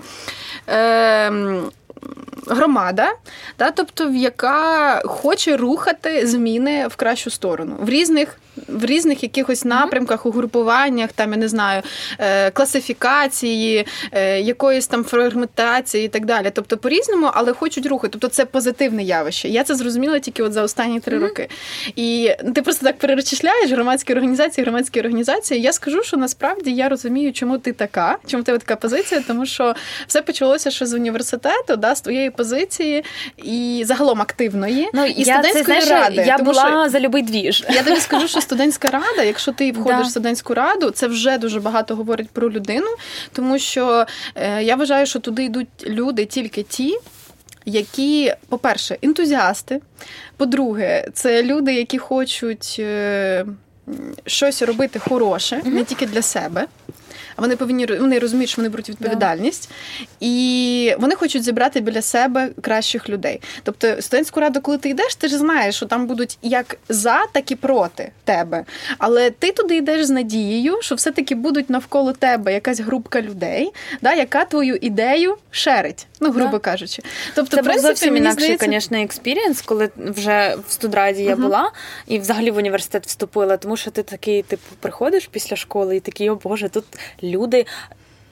[0.68, 1.32] Е,
[2.46, 3.12] Громада,
[3.58, 8.38] да, тобто, яка хоче рухати зміни в кращу сторону в різних
[8.68, 11.82] в різних якихось напрямках, угрупуваннях, там я не знаю,
[12.18, 16.50] е, класифікації, е, якоїсь там фрагментації і так далі.
[16.54, 18.12] Тобто по-різному, але хочуть рухати.
[18.12, 19.48] Тобто це позитивне явище.
[19.48, 21.22] Я це зрозуміла тільки от за останні три mm-hmm.
[21.22, 21.48] роки.
[21.96, 25.60] І ти просто так перечисляєш громадські організації, громадські організації.
[25.60, 29.46] Я скажу, що насправді я розумію, чому ти така, чому в тебе така позиція, тому
[29.46, 29.74] що
[30.06, 33.04] все почалося ще з університету, да, з твоєї позиції
[33.36, 34.88] і загалом активної.
[34.94, 36.24] Ну, і я, студентської це, знаєш, ради.
[36.26, 36.88] Я тому, була що...
[36.88, 37.64] за любий двіж.
[37.70, 40.02] Я тобі скажу, що студентська рада, якщо ти входиш да.
[40.02, 42.86] в студентську раду, це вже дуже багато говорить про людину,
[43.32, 46.98] тому що е, я вважаю, що туди йдуть люди тільки ті.
[47.64, 49.80] Які, по-перше, ентузіасти.
[50.36, 53.46] По-друге, це люди, які хочуть е,
[54.26, 56.66] щось робити хороше, не тільки для себе
[57.36, 59.70] вони повинні вони розуміють, що вони беруть відповідальність,
[60.00, 60.06] yeah.
[60.20, 63.40] і вони хочуть зібрати біля себе кращих людей.
[63.62, 67.50] Тобто, студентську раду, коли ти йдеш, ти ж знаєш, що там будуть як за, так
[67.50, 68.64] і проти тебе.
[68.98, 73.72] Але ти туди йдеш з надією, що все-таки будуть навколо тебе якась групка людей,
[74.02, 76.06] да, яка твою ідею шерить.
[76.20, 76.60] Ну, грубо yeah.
[76.60, 77.02] кажучи.
[77.34, 81.40] Тобто, Це був зовсім інакший, звісно, experience, коли вже в студраді я uh-huh.
[81.40, 81.72] була
[82.06, 86.30] і взагалі в університет вступила, тому що ти такий, типу, приходиш після школи і такий,
[86.30, 86.84] о Боже, тут
[87.22, 87.66] люди.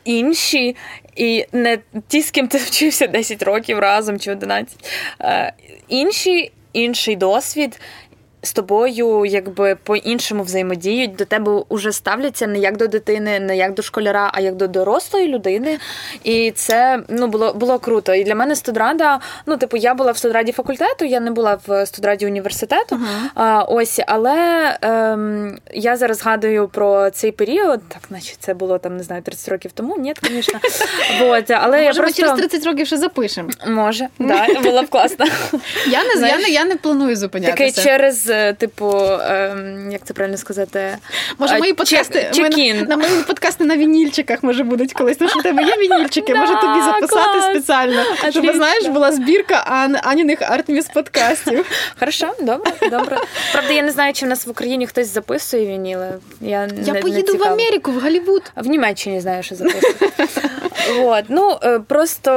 [0.04, 0.76] Інші,
[1.16, 1.78] і не
[2.08, 4.90] ті, з ким ти вчився 10 років разом чи 11.
[5.20, 5.52] Е,
[5.88, 7.80] інші, інший досвід,
[8.42, 13.74] з тобою якби по-іншому взаємодіють, до тебе вже ставляться не як до дитини, не як
[13.74, 15.78] до школяра, а як до дорослої людини.
[16.24, 18.14] І це ну було було круто.
[18.14, 21.86] І для мене студрада, ну типу, я була в студраді факультету, я не була в
[21.86, 22.96] студраді університету.
[22.96, 23.28] Uh-huh.
[23.34, 28.96] А, Ось, але ем, я зараз згадую про цей період, так наче це було там,
[28.96, 29.96] не знаю, 30 років тому.
[29.98, 30.60] Ні, звісно.
[31.20, 32.22] Вот, але Може, я просто...
[32.22, 33.48] через 30 років ще запишемо.
[33.68, 35.26] Може, да, було б класно.
[35.86, 37.56] Я не я не, я не планую зупинятися.
[37.56, 40.98] Такий через з типу, ем, як це правильно сказати?
[41.38, 45.16] Може, мої подкасти Чек- ми, на мої подкасти на вінільчиках може будуть колись.
[45.16, 48.02] Тому що в тебе є вінільчики, може тобі записати спеціально.
[48.30, 49.54] Щоб знаєш, була збірка
[50.02, 51.66] Аніних Артміс подкастів.
[51.98, 53.18] Хорошо, добре, добре.
[53.52, 56.08] Правда, я не знаю, чи в нас в Україні хтось записує вініли.
[56.40, 58.42] Я я не, поїду не в Америку, в Голлівуд.
[58.56, 59.96] В Німеччині знаю, що записують.
[60.98, 62.30] От, ну е, просто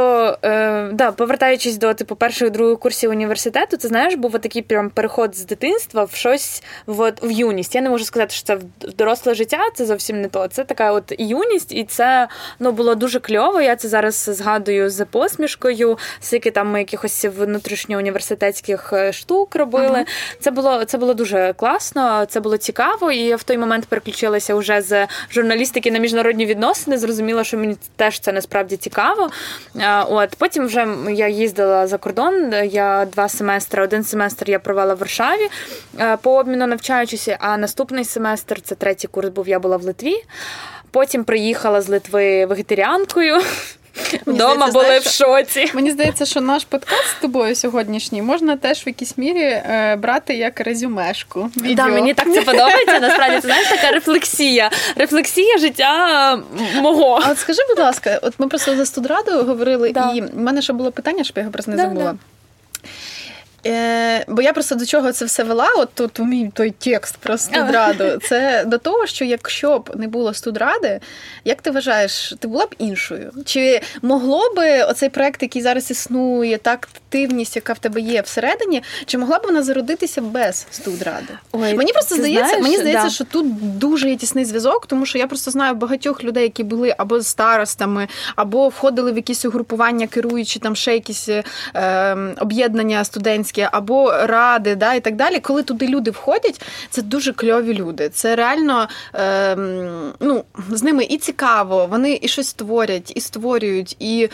[0.44, 5.36] е, да, повертаючись до типу перших других курсів університету, це знаєш, був такий прям переход
[5.36, 7.76] з дитинства в щось в, в юність.
[7.76, 10.48] Я не можу сказати, що це в доросле життя, це зовсім не то.
[10.48, 12.28] Це така от юність, і це
[12.60, 13.62] ну було дуже кльово.
[13.62, 20.00] Я це зараз згадую з посмішкою, скільки там ми якихось внутрішньоуніверситетських е, штук робили.
[20.00, 20.38] Uh-huh.
[20.40, 23.12] Це було це було дуже класно, це було цікаво.
[23.12, 26.98] І я в той момент переключилася вже з журналістики на міжнародні відносини.
[26.98, 29.30] Зрозуміла, що мені теж це насправді цікаво.
[30.10, 32.54] От Потім вже я їздила за кордон.
[32.64, 35.50] Я два семестри, один семестр я провела в Варшаві
[36.22, 40.16] по обміну навчаючися, а наступний семестр це третій курс був, я була в Литві.
[40.92, 43.42] Потім приїхала з Литви вегетаріанкою.
[44.26, 45.72] Вдома були знаєш, в шоці.
[45.74, 50.34] Мені здається, що наш подкаст з тобою сьогоднішній можна теж в якійсь мірі е, брати
[50.34, 51.50] як резюмешку.
[51.58, 51.76] Відео.
[51.76, 53.00] Да, Мені так це подобається.
[53.00, 54.72] Насправді це знаєш така рефлексія.
[54.96, 56.40] Рефлексія життя
[56.82, 57.20] мого.
[57.24, 60.12] А от скажи, будь ласка, от ми просто за студрадою говорили, да.
[60.16, 62.16] і в мене ще було питання, щоб я його просто не да, забула.
[63.66, 67.18] Е, Бо я просто до чого це все вела, от тут у мій той текст
[67.18, 68.04] про студраду.
[68.24, 71.00] Це до того, що якщо б не було студради,
[71.46, 73.32] як ти вважаєш, ти була б іншою?
[73.46, 78.84] Чи могло би оцей проект, який зараз існує, та активність, яка в тебе є всередині,
[79.06, 81.34] чи могла б вона зародитися без студради?
[81.52, 83.10] Ой, Мені просто здається, знаєш, мені здається, да.
[83.10, 86.96] що тут дуже є тісний зв'язок, тому що я просто знаю багатьох людей, які були
[86.98, 91.30] або старостами, або входили в якісь угрупування, керуючи там ще якісь
[91.76, 95.40] е, об'єднання студентські громадські або ради, да, і так далі.
[95.40, 98.10] Коли туди люди входять, це дуже кльові люди.
[98.10, 99.56] Це реально е,
[100.20, 104.30] ну, з ними і цікаво, вони і щось творять, і створюють, і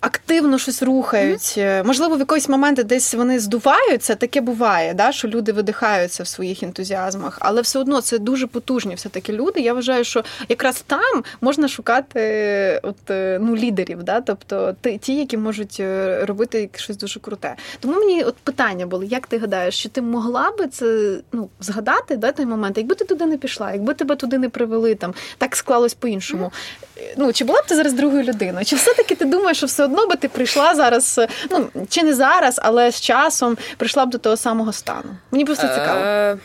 [0.00, 1.40] активно щось рухають.
[1.40, 1.84] Mm-hmm.
[1.84, 6.62] Можливо, в якийсь момент десь вони здуваються, таке буває, да, що люди видихаються в своїх
[6.62, 9.60] ентузіазмах, але все одно це дуже потужні все таки люди.
[9.60, 15.36] Я вважаю, що якраз там можна шукати от, е, ну, лідерів, да, тобто ті, які
[15.36, 17.56] можуть е, робити щось дуже круте.
[17.80, 22.16] Тому мені от питання було, як ти гадаєш, що ти могла би це ну, згадати
[22.16, 25.56] да, той момент, якби ти туди не пішла, якби тебе туди не привели, там так
[25.56, 26.44] склалось по-іншому.
[26.44, 26.86] Mm-hmm.
[27.16, 28.64] Ну, Чи була б ти зараз другою людиною?
[28.64, 31.20] Чи все-таки ти думаєш, що все одно би ти прийшла зараз,
[31.50, 35.16] ну чи не зараз, але з часом прийшла б до того самого стану.
[35.30, 36.38] Мені просто е, цікаво.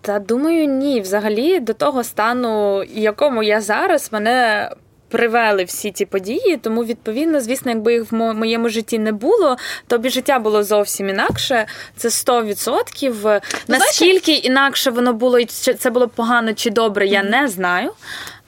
[0.00, 1.00] Та думаю, ні.
[1.00, 4.70] Взагалі, до того стану, якому я зараз, мене.
[5.08, 9.56] Привели всі ці події, тому відповідно, звісно, якби їх в моєму житті не було,
[9.86, 11.66] то б життя було зовсім інакше.
[11.96, 13.12] Це 100%.
[13.14, 17.90] Ну, Наскільки інакше воно було, і це було погано чи добре, я не знаю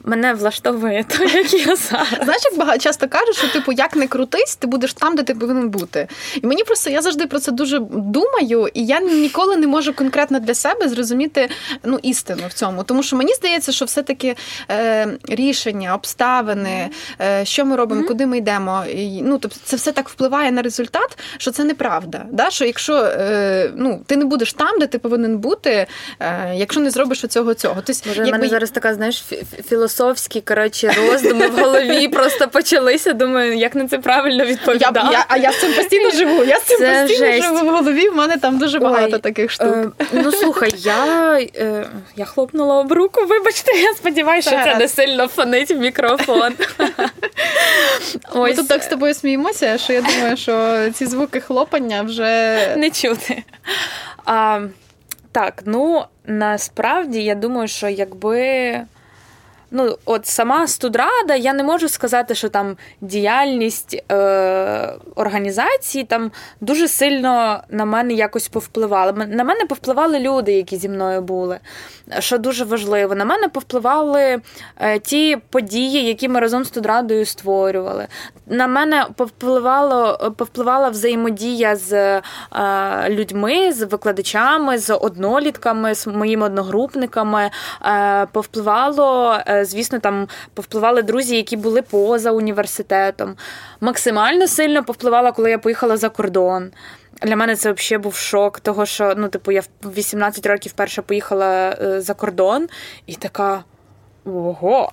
[0.06, 2.08] мене влаштовує то, як я зараз.
[2.24, 5.34] Знаєш, як багато часто кажуть, що типу, як не крутись, ти будеш там, де ти
[5.34, 6.08] повинен бути.
[6.42, 10.40] І мені просто я завжди про це дуже думаю, і я ніколи не можу конкретно
[10.40, 11.48] для себе зрозуміти
[11.84, 12.84] ну, істину в цьому.
[12.84, 14.36] Тому що мені здається, що все-таки
[14.70, 16.88] е, рішення, обставини,
[17.20, 18.08] е, що ми робимо, mm-hmm.
[18.08, 18.84] куди ми йдемо.
[18.94, 22.26] І, ну, тобто Це все так впливає на результат, що це неправда.
[22.30, 22.50] Да?
[22.50, 25.86] Що якщо е, ну, ти не будеш там, де ти повинен бути,
[26.20, 27.82] е, якщо не зробиш оцього цього.
[27.84, 28.32] Тобто, Може, якби...
[28.32, 29.24] мене зараз така, знаєш,
[29.68, 33.12] філософія філософські коротше, роздуми в голові просто почалися.
[33.12, 35.00] Думаю, як на це правильно відповідати.
[35.04, 36.44] Я, я, а я з цим постійно живу.
[36.44, 37.42] Я з цим це постійно жесть.
[37.42, 38.08] живу в голові.
[38.08, 39.94] В мене там дуже багато Ой, таких штук.
[40.00, 41.86] Е, ну слухай, я е,
[42.16, 43.26] я хлопнула об руку.
[43.26, 46.52] Вибачте, я сподіваюся, що це не сильно фонить в мікрофон.
[48.34, 52.90] Ми тут так з тобою сміємося, що я думаю, що ці звуки хлопання вже не
[52.90, 53.42] чути.
[54.24, 54.60] А,
[55.32, 58.80] Так, ну насправді я думаю, що якби
[59.70, 66.88] ну, от сама студрада, я не можу сказати, що там діяльність е, організації там дуже
[66.88, 69.12] сильно на мене якось повпливала.
[69.12, 71.58] На мене повпливали люди, які зі мною були.
[72.18, 73.14] Що дуже важливо.
[73.14, 74.40] На мене повпливали
[74.80, 78.06] е, ті події, які ми разом з студрадою створювали.
[78.46, 82.22] На мене повпливало, повпливала взаємодія з е,
[83.08, 87.50] людьми, з викладачами, з однолітками, з моїми одногрупниками.
[87.84, 89.38] Е, повпливало.
[89.56, 93.36] Е, звісно, там повпливали друзі, які були поза університетом.
[93.80, 96.70] Максимально сильно повпливала, коли я поїхала за кордон.
[97.22, 101.02] Для мене це взагалі був шок, того що ну, типу, я в 18 років перша
[101.02, 102.68] поїхала е, за кордон
[103.06, 103.64] і така.
[104.26, 104.90] Ого!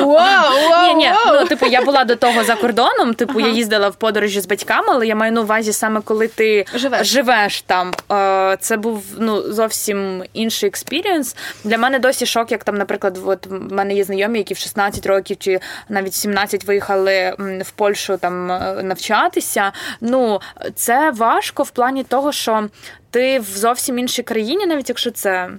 [0.00, 3.14] Вау, ні, ну типу, я була до того за кордоном.
[3.14, 6.64] Типу, я їздила в подорожі з батьками, але я маю на увазі саме коли ти
[6.74, 7.92] живеш, живеш там.
[8.12, 11.36] Е, це був ну зовсім інший experience.
[11.64, 15.06] Для мене досі шок, як там, наприклад, от в мене є знайомі, які в 16
[15.06, 17.34] років чи навіть 17 виїхали
[17.64, 19.72] в Польщу там е, навчатися.
[20.00, 20.40] Ну
[20.74, 22.68] це важко в плані того, що
[23.10, 25.50] ти в зовсім іншій країні, навіть якщо це.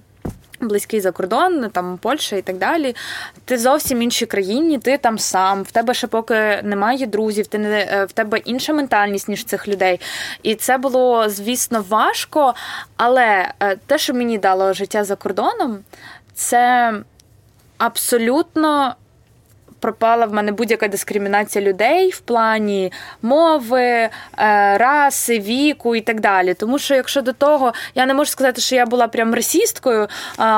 [0.62, 2.96] Близький за кордон, там Польща і так далі.
[3.46, 7.82] Ти зовсім іншій країні, ти там сам, в тебе ще поки немає друзів, ти не
[7.82, 10.00] е, в тебе інша ментальність, ніж цих людей.
[10.44, 12.54] І це було, звісно, важко.
[12.98, 15.80] Але е, те, що мені дало життя за кордоном,
[16.34, 16.94] це
[17.78, 18.96] абсолютно
[19.80, 24.10] пропала в мене будь-яка дискримінація людей в плані мови, е,
[24.78, 26.54] раси, віку і так далі.
[26.54, 30.08] Тому що, якщо до того, я не можу сказати, що я була прям расісткою,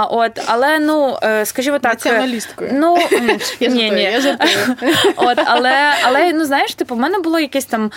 [0.09, 2.69] от, але ну, е, скажімо так, Націоналісткою.
[2.73, 2.97] Ну,
[3.59, 4.03] я ні, ні.
[4.03, 4.21] Я
[5.15, 7.91] От, але, але ну знаєш, типу, в мене було якесь там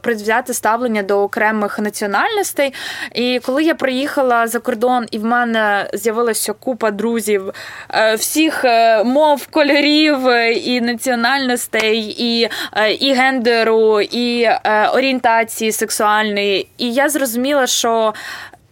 [0.00, 2.74] предвзяте ставлення до окремих національностей.
[3.14, 7.52] І коли я приїхала за кордон, і в мене з'явилася купа друзів
[7.90, 8.64] е, всіх
[9.04, 16.68] мов, кольорів і національностей, і е, і гендеру, і е, орієнтації сексуальної.
[16.78, 18.14] І я зрозуміла, що.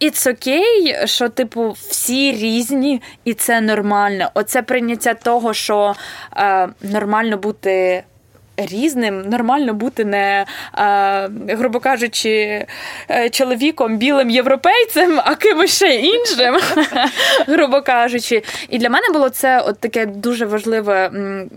[0.01, 4.31] It's okay, що, типу, всі різні, і це нормально.
[4.35, 5.95] Оце прийняття того, що
[6.37, 8.03] е, нормально бути
[8.66, 10.46] різним, нормально бути не,
[11.48, 12.66] грубо кажучи,
[13.11, 16.56] е, чоловіком, білим європейцем, а кимось ще іншим,
[17.46, 18.42] грубо кажучи.
[18.68, 21.11] І для мене було це от таке дуже важливе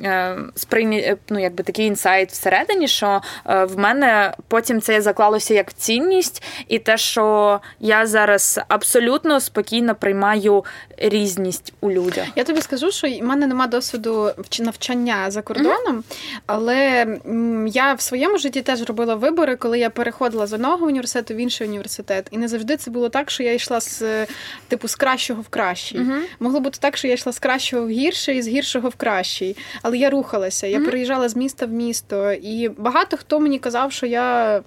[0.03, 6.43] е, ну, якби такий інсайт всередині, що е, в мене потім це заклалося як цінність,
[6.67, 10.65] і те, що я зараз абсолютно спокійно приймаю
[10.97, 12.27] різність у людях.
[12.35, 16.03] Я тобі скажу, що в мене нема досвіду навчання за кордоном,
[16.45, 17.07] але
[17.67, 21.67] я в своєму житті теж робила вибори, коли я переходила з одного університету в інший
[21.67, 22.27] університет.
[22.31, 24.03] І не завжди це було так, що я йшла з
[24.67, 25.99] типу з кращого в кращий.
[25.99, 26.21] Uh-huh.
[26.39, 29.57] Могло бути так, що я йшла з кращого в гірший і з гіршого в кращий.
[29.81, 30.85] Але я рухалася, я uh-huh.
[30.85, 32.31] переїжджала з міста в місто.
[32.31, 34.61] І багато хто мені казав, що я.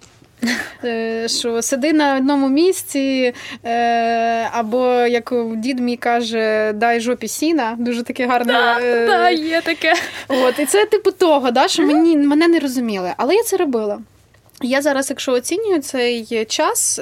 [0.84, 3.34] Е, що сиди на одному місці,
[3.64, 8.52] е, або як дід мій каже, дай жопі сіна, дуже таке гарне.
[8.52, 9.94] Да, е, да, є таке.
[10.28, 13.12] От, І це типу того, да, що мені мене не розуміли.
[13.16, 13.98] Але я це робила.
[14.62, 17.00] Я зараз, якщо оцінюю цей час,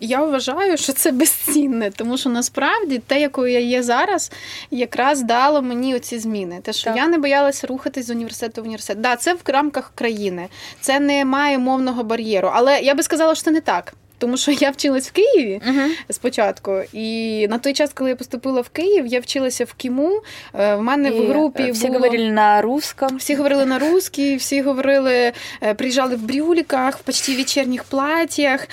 [0.00, 4.32] я вважаю, що це безцінне, тому що насправді те, якою я є зараз,
[4.70, 6.60] якраз дало мені оці зміни.
[6.62, 6.96] Те, що так.
[6.96, 9.00] я не боялася рухатись з університету в університет.
[9.00, 10.48] Да, це в рамках країни,
[10.80, 12.50] це не має мовного бар'єру.
[12.54, 13.94] Але я би сказала, що це не так.
[14.18, 15.88] Тому що я вчилась в Києві uh-huh.
[16.10, 20.22] спочатку, і на той час, коли я поступила в Київ, я вчилася в Кіму.
[20.60, 21.98] Е, в мене і в групі е, всі було...
[21.98, 23.16] говорили на русском.
[23.16, 28.68] Всі говорили на русській, всі говорили, е, приїжджали в брюліках, в почти вечірніх платьях,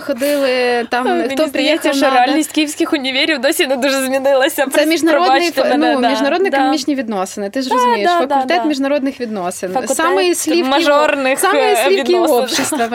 [0.00, 1.06] ходили там.
[1.06, 4.66] Мені хто здається, що реальність київських універів досі не дуже змінилася.
[4.74, 6.56] Це міжнародний ну, да, міжнародні да.
[6.56, 7.50] економічні відносини.
[7.50, 9.72] Ти ж да, розумієш, факультет міжнародних відносин.
[9.72, 12.88] Факультет саме слів мажорних саме слів общества.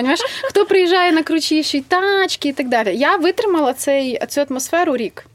[0.44, 2.98] Хто приїжджає на кручіші тачки і так далі.
[2.98, 5.26] Я витримала цей, цю атмосферу рік.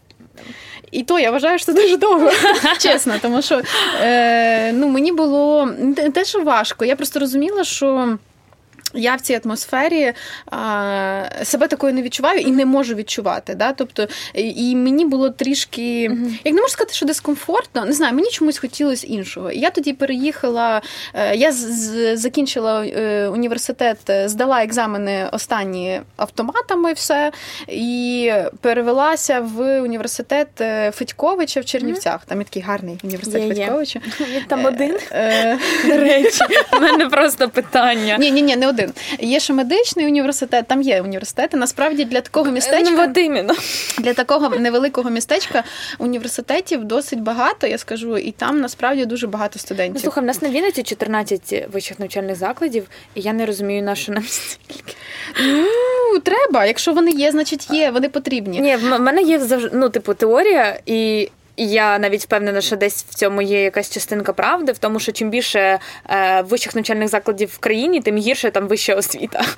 [0.90, 2.30] І то я вважаю, що це дуже довго,
[2.78, 3.60] чесно, тому що
[4.02, 6.84] е, ну, мені було не те, що важко.
[6.84, 8.18] Я просто розуміла, що.
[8.96, 10.12] Я в цій атмосфері
[10.46, 13.54] а, себе такою не відчуваю і не можу відчувати.
[13.54, 13.72] Да?
[13.72, 16.30] Тобто, І мені було трішки, mm-hmm.
[16.44, 19.50] як не можу сказати, що дискомфортно, не знаю, мені чомусь хотілося іншого.
[19.50, 20.82] І я тоді переїхала,
[21.14, 27.32] е, я з- закінчила е, університет, здала екзамени останні автоматами, все,
[27.68, 32.20] і перевелася в університет е, Федьковича в Чернівцях.
[32.20, 32.28] Mm-hmm.
[32.28, 34.00] Там є такий гарний університет yeah, Федьковича.
[34.20, 34.46] Yeah.
[34.48, 34.92] Там один.
[35.84, 38.16] До речі, у мене просто питання.
[38.18, 39.28] Ні, ні, ні, не один один.
[39.28, 41.56] Є ще медичний університет, там є університети.
[41.56, 43.54] Насправді для такого містечка ну,
[43.98, 45.64] для такого невеликого містечка
[45.98, 49.94] університетів досить багато, я скажу, і там насправді дуже багато студентів.
[49.94, 53.94] Ну, Слухай, в нас на Вінниці 14 вищих навчальних закладів, і я не розумію, на
[53.94, 54.94] що нам стільки.
[55.40, 56.66] Ну, треба.
[56.66, 58.60] Якщо вони є, значить є, вони потрібні.
[58.60, 63.14] Ні, в мене є завжди ну, типу, теорія, і я навіть впевнена, що десь в
[63.14, 65.78] цьому є якась частинка правди, в тому, що чим більше
[66.08, 69.44] е, вищих навчальних закладів в країні, тим гірше там вища освіта.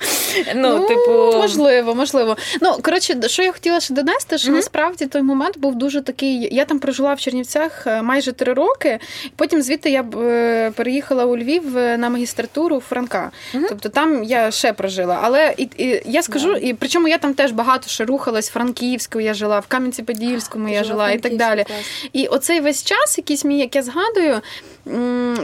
[0.55, 2.37] Ну, ну типу, можливо, можливо.
[2.61, 4.55] Ну коротше, що я хотіла ще донести, що mm-hmm.
[4.55, 6.55] насправді той момент був дуже такий.
[6.55, 8.99] Я там прожила в Чернівцях е, майже три роки.
[9.35, 13.31] Потім звідти я е, переїхала у Львів е, на магістратуру Франка.
[13.53, 13.65] Mm-hmm.
[13.69, 15.19] Тобто там я ще прожила.
[15.23, 16.59] Але і, і я скажу, yeah.
[16.59, 18.49] і причому я там теж багато ще рухалась.
[18.49, 21.63] Франківською я жила, в Кам'янці-Подільському я жила і так далі.
[21.63, 21.88] Клас.
[22.13, 24.41] І оцей весь час, якийсь мій, як я згадую,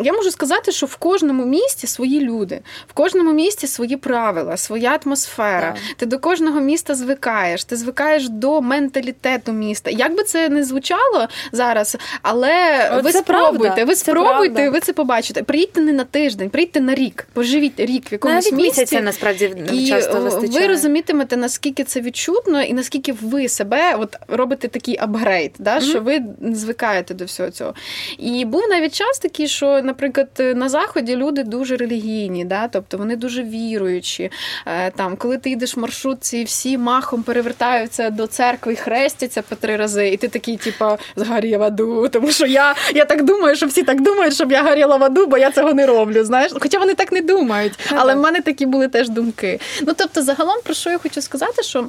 [0.03, 4.99] я можу сказати, що в кожному місті свої люди, в кожному місті свої правила, своя
[5.05, 5.75] атмосфера.
[5.75, 5.95] Yeah.
[5.97, 9.91] Ти до кожного міста звикаєш, ти звикаєш до менталітету міста.
[9.91, 13.85] Як би це не звучало зараз, але О, ви спробуйте, правда.
[13.85, 15.43] ви спробуйте, це ви це побачите.
[15.43, 18.81] Приїдьте не на тиждень, приїдьте на рік, поживіть рік в якомусь Навіть місці.
[18.81, 20.59] Місяця, насправді і часто вистачає.
[20.59, 25.89] Ви розумітимете, наскільки це відчутно, і наскільки ви себе от робите такий апгрейд, да, mm-hmm.
[25.89, 27.73] що ви звикаєте до всього цього.
[28.17, 33.15] І був навіть час такий, що, наприклад, на заході люди дуже релігійні, да, тобто вони
[33.15, 34.31] дуже віруючі.
[34.65, 39.55] Е, там, коли ти йдеш в маршрутці, всі махом перевертаються до церкви і хрестяться по
[39.55, 43.55] три рази, і ти такий, типу, згорі в аду, тому що я я так думаю,
[43.55, 46.23] що всі так думають, щоб я горіла в аду, бо я цього не роблю.
[46.23, 49.59] Знаєш, хоча вони так не думають, але в мене такі були теж думки.
[49.81, 51.88] Ну тобто, загалом, про що я хочу сказати, що.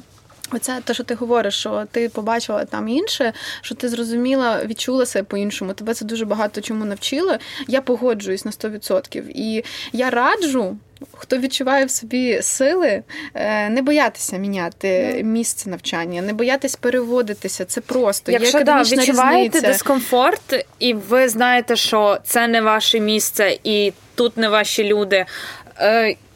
[0.53, 5.24] Оце те, що ти говориш, що ти побачила там інше, що ти зрозуміла, відчула себе
[5.24, 5.72] по-іншому.
[5.72, 7.36] Тебе це дуже багато чому навчило.
[7.68, 9.22] Я погоджуюсь на 100%.
[9.34, 10.76] І я раджу,
[11.12, 13.03] хто відчуває в собі сили,
[13.34, 17.64] е, не боятися міняти місце навчання, не боятись переводитися.
[17.64, 19.66] Це просто Якщо Є да, відчуваєте різниця.
[19.66, 25.26] дискомфорт, і ви знаєте, що це не ваше місце, і тут не ваші люди.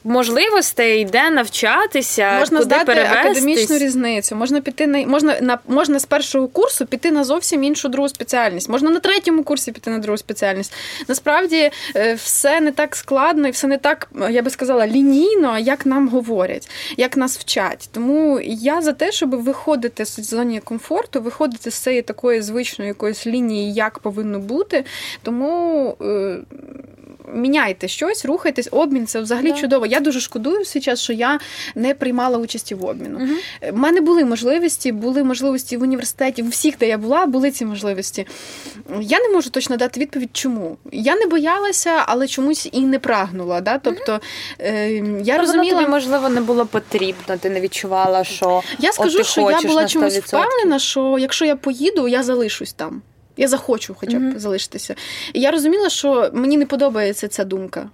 [0.05, 4.36] Е, можливостей, де навчатися, можна куди здати академічну різницю.
[4.36, 8.68] Можна піти на можна на можна з першого курсу піти на зовсім іншу другу спеціальність.
[8.68, 10.72] Можна на третьому курсі піти на другу спеціальність.
[11.09, 15.86] Насправді е, все не так складно і все не так, я би сказала, лінійно, як
[15.86, 17.88] нам говорять, як нас вчать.
[17.92, 23.26] Тому я за те, щоб виходити з зоні комфорту, виходити з цієї такої звичної якоїсь
[23.26, 24.84] лінії, як повинно бути.
[25.22, 25.96] Тому.
[27.34, 29.60] Е, міняйте щось, рухайтесь, обмін це взагалі yeah.
[29.60, 29.86] чудово.
[29.86, 31.40] Я дуже шкодую зараз, що я
[31.74, 33.18] не приймала участі в обміну.
[33.18, 33.72] У uh-huh.
[33.72, 38.26] мене були можливості, були можливості в університеті, в всіх, де я була, були ці можливості.
[39.00, 40.76] Я не можу точно дати відповідь, чому.
[40.92, 43.60] Я не боялася, але чомусь і не прагнула.
[43.60, 43.78] Да?
[43.78, 44.20] Тобто
[44.60, 45.22] uh-huh.
[45.24, 49.50] я розуміла, тобі, можливо, не було потрібно, ти не відчувала, що я скажу, ти що
[49.50, 53.02] я була чомусь впевнена, що якщо я поїду, я залишусь там.
[53.41, 54.38] Я захочу хоча б mm-hmm.
[54.38, 54.95] залишитися.
[55.32, 57.91] І я розуміла, що мені не подобається ця думка.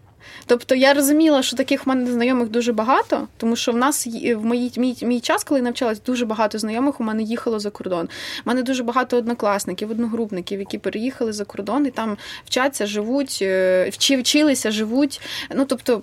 [0.47, 4.45] Тобто я розуміла, що таких в мене знайомих дуже багато, тому що в нас в
[4.45, 8.09] мій, мій, мій час, коли я навчалась, дуже багато знайомих у мене їхало за кордон.
[8.45, 13.89] У мене дуже багато однокласників, одногрупників, які переїхали за кордон і там вчаться, живуть, е,
[13.93, 15.21] вчи, вчилися, живуть.
[15.55, 16.03] Ну тобто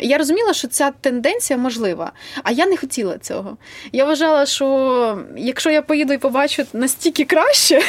[0.00, 2.12] я розуміла, що ця тенденція можлива,
[2.42, 3.56] а я не хотіла цього.
[3.92, 7.82] Я вважала, що якщо я поїду і побачу настільки краще,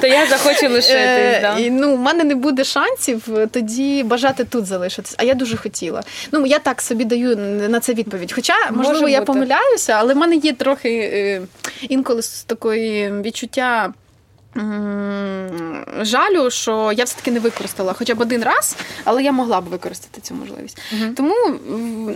[0.00, 0.96] то я захочу лишитись.
[0.96, 1.70] Е, да?
[1.70, 5.14] Ну, у мене не буде шансів тоді бажати тут залишитися залишитись.
[5.18, 6.02] А я дуже хотіла.
[6.32, 7.36] Ну я так собі даю
[7.68, 8.32] на це відповідь.
[8.32, 11.42] Хоча, можливо, Може я помиляюся, але в мене є трохи е,
[11.88, 13.92] інколи з такої відчуття
[16.00, 20.20] жалю, що я все-таки не використала хоча б один раз, але я могла б використати
[20.20, 20.78] цю можливість.
[20.94, 21.34] uh Тому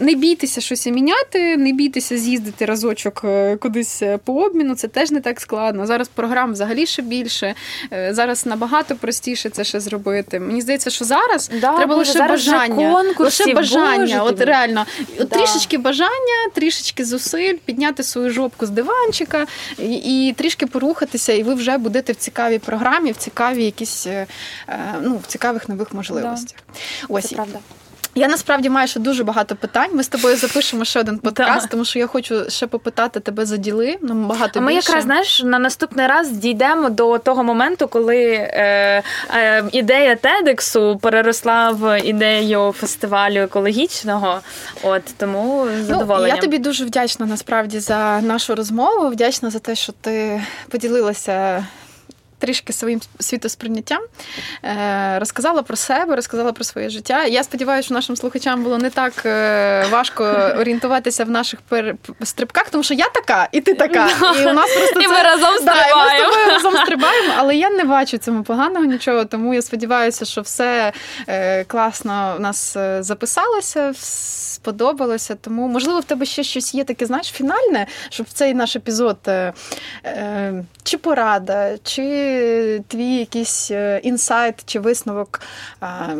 [0.01, 4.75] не бійтеся щось міняти, не бійтеся з'їздити разочок е, кудись е, по обміну.
[4.75, 5.87] Це теж не так складно.
[5.87, 7.55] Зараз програм взагалі ще більше.
[7.93, 10.41] Е, зараз набагато простіше це ще зробити.
[10.41, 13.15] Мені здається, що зараз да, треба Боже, лише зараз бажання.
[13.19, 13.99] Лише бажання.
[13.99, 14.87] Боже, От реально,
[15.19, 15.25] да.
[15.25, 19.47] трішечки бажання, трішечки зусиль, підняти свою жопку з диванчика
[19.79, 24.07] і, і трішки порухатися, і ви вже будете в цій цікавій програмі, в цікавій якісь
[24.07, 24.27] е,
[24.69, 26.59] е, ну, в цікавих нових можливостях.
[26.69, 26.75] Да.
[27.09, 27.59] Ось Це правда.
[28.15, 29.91] Я насправді маю ще дуже багато питань.
[29.93, 33.57] Ми з тобою запишемо ще один подкаст, тому що я хочу ще попитати тебе за
[33.57, 33.99] діли.
[34.03, 34.89] Нам багато а ми більше.
[34.89, 39.03] якраз знаєш на наступний раз дійдемо до того моменту, коли е,
[39.35, 44.41] е, ідея Тедексу переросла в ідею фестивалю екологічного.
[44.83, 46.29] От тому задоволення.
[46.29, 49.09] Ну, Я тобі дуже вдячна насправді за нашу розмову.
[49.09, 51.67] Вдячна за те, що ти поділилася
[52.41, 54.03] трішки своїм світосприйняттям,
[54.65, 57.25] е, розказала про себе, розказала про своє життя.
[57.25, 60.25] Я сподіваюся, що нашим слухачам було не так е, важко
[60.59, 61.61] орієнтуватися в наших
[62.23, 64.09] стрибках, тому що я така, і ти така.
[64.41, 65.09] І у нас просто і це...
[65.09, 66.03] ми разом стрибаємо.
[66.05, 69.55] Да, і ми з тобою разом стрибаємо, але я не бачу цьому поганого нічого, тому
[69.55, 70.93] я сподіваюся, що все
[71.29, 73.93] е, класно в нас записалося
[74.61, 75.35] сподобалося.
[75.35, 79.19] Тому, можливо, в тебе ще щось є таке, знаєш, фінальне, щоб в цей наш епізод
[80.83, 82.03] чи порада, чи
[82.89, 85.41] твій якийсь е, інсайт, чи висновок.
[85.83, 86.17] Е,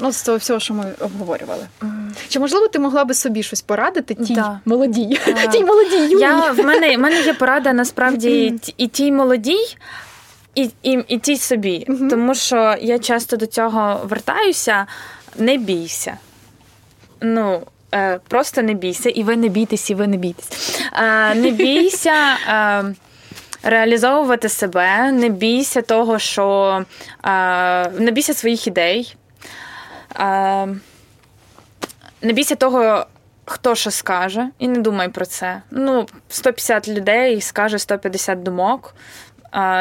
[0.00, 1.66] Ну, з того всього, що ми обговорювали.
[1.80, 2.10] Mm.
[2.28, 4.60] Чи можливо ти могла би собі щось порадити тій да.
[4.64, 5.18] молодій?
[5.26, 6.22] Uh, тій молодій юній?
[6.22, 9.76] Я, В мене в мене є порада насправді і тій молодій,
[10.54, 11.86] і і, і тій собі.
[11.88, 12.10] Mm-hmm.
[12.10, 14.86] Тому що я часто до цього вертаюся,
[15.38, 16.16] не бійся
[17.22, 17.62] ну.
[17.94, 20.80] Е, просто не бійся, і ви не бійтесь, і ви не бійтесь.
[20.92, 22.14] Е, не бійся,
[22.48, 22.84] е,
[23.62, 26.84] реалізовувати себе, не бійся того, що
[27.98, 29.16] не бійся своїх ідей,
[32.22, 33.06] не бійся того,
[33.44, 35.62] хто що скаже, і не думай про це.
[35.70, 38.94] Ну, 150 людей скаже 150 думок.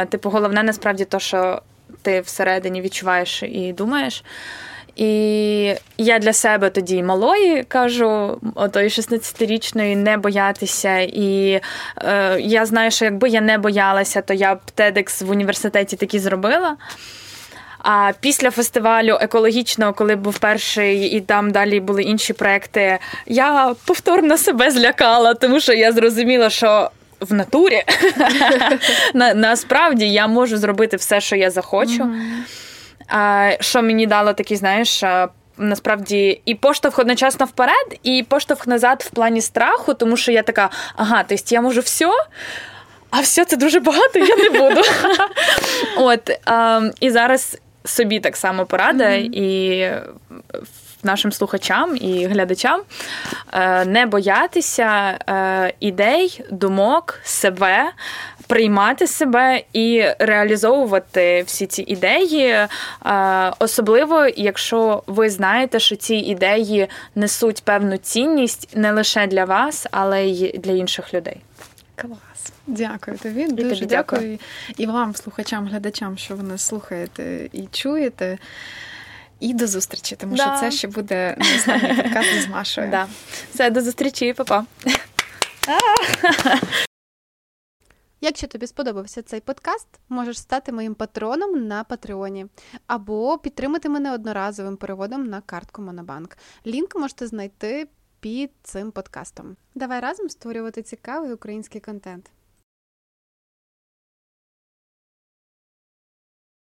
[0.09, 1.61] Типу, головне насправді то, що
[2.01, 4.23] ти всередині відчуваєш і думаєш.
[4.95, 10.99] І я для себе тоді малої кажу, отої 16-річної, не боятися.
[10.99, 11.61] І
[11.97, 16.19] е, я знаю, що якби я не боялася, то я б TEDx в університеті такі
[16.19, 16.75] зробила.
[17.83, 24.37] А після фестивалю екологічного, коли був перший, і там далі були інші проекти, я повторно
[24.37, 26.91] себе злякала, тому що я зрозуміла, що.
[27.21, 27.83] В натурі
[29.13, 32.03] насправді я можу зробити все, що я захочу.
[32.03, 32.70] Mm-hmm.
[33.59, 35.03] Що мені дало такий, знаєш,
[35.57, 40.69] насправді і поштовх одночасно вперед, і поштовх назад в плані страху, тому що я така,
[40.95, 42.11] ага, тобто я можу все.
[43.09, 44.81] А все це дуже багато, я не буду.
[45.97, 46.29] От
[46.99, 49.91] і зараз собі так само порада і
[51.03, 52.81] нашим слухачам і глядачам
[53.53, 57.91] е, не боятися е, ідей, думок, себе.
[58.51, 62.67] Приймати себе і реалізовувати всі ці ідеї, е,
[63.59, 70.25] особливо якщо ви знаєте, що ці ідеї несуть певну цінність не лише для вас, але
[70.25, 71.37] й для інших людей.
[71.95, 72.53] Клас.
[72.67, 73.47] Дякую тобі.
[73.47, 74.21] Дуже тобі дякую.
[74.21, 74.39] дякую
[74.77, 78.37] і вам, слухачам, глядачам, що ви нас слухаєте і чуєте.
[79.39, 80.43] І до зустрічі, тому да.
[80.43, 82.87] що це ще буде не останній подкаст з Машою.
[82.91, 83.07] Да.
[83.53, 84.65] Все, до зустрічі, па-па.
[88.23, 92.45] Якщо тобі сподобався цей подкаст, можеш стати моїм патроном на Патреоні
[92.87, 96.37] або підтримати мене одноразовим переводом на картку Монобанк.
[96.67, 97.87] Лінк можете знайти
[98.19, 99.55] під цим подкастом.
[99.75, 102.31] Давай разом створювати цікавий український контент.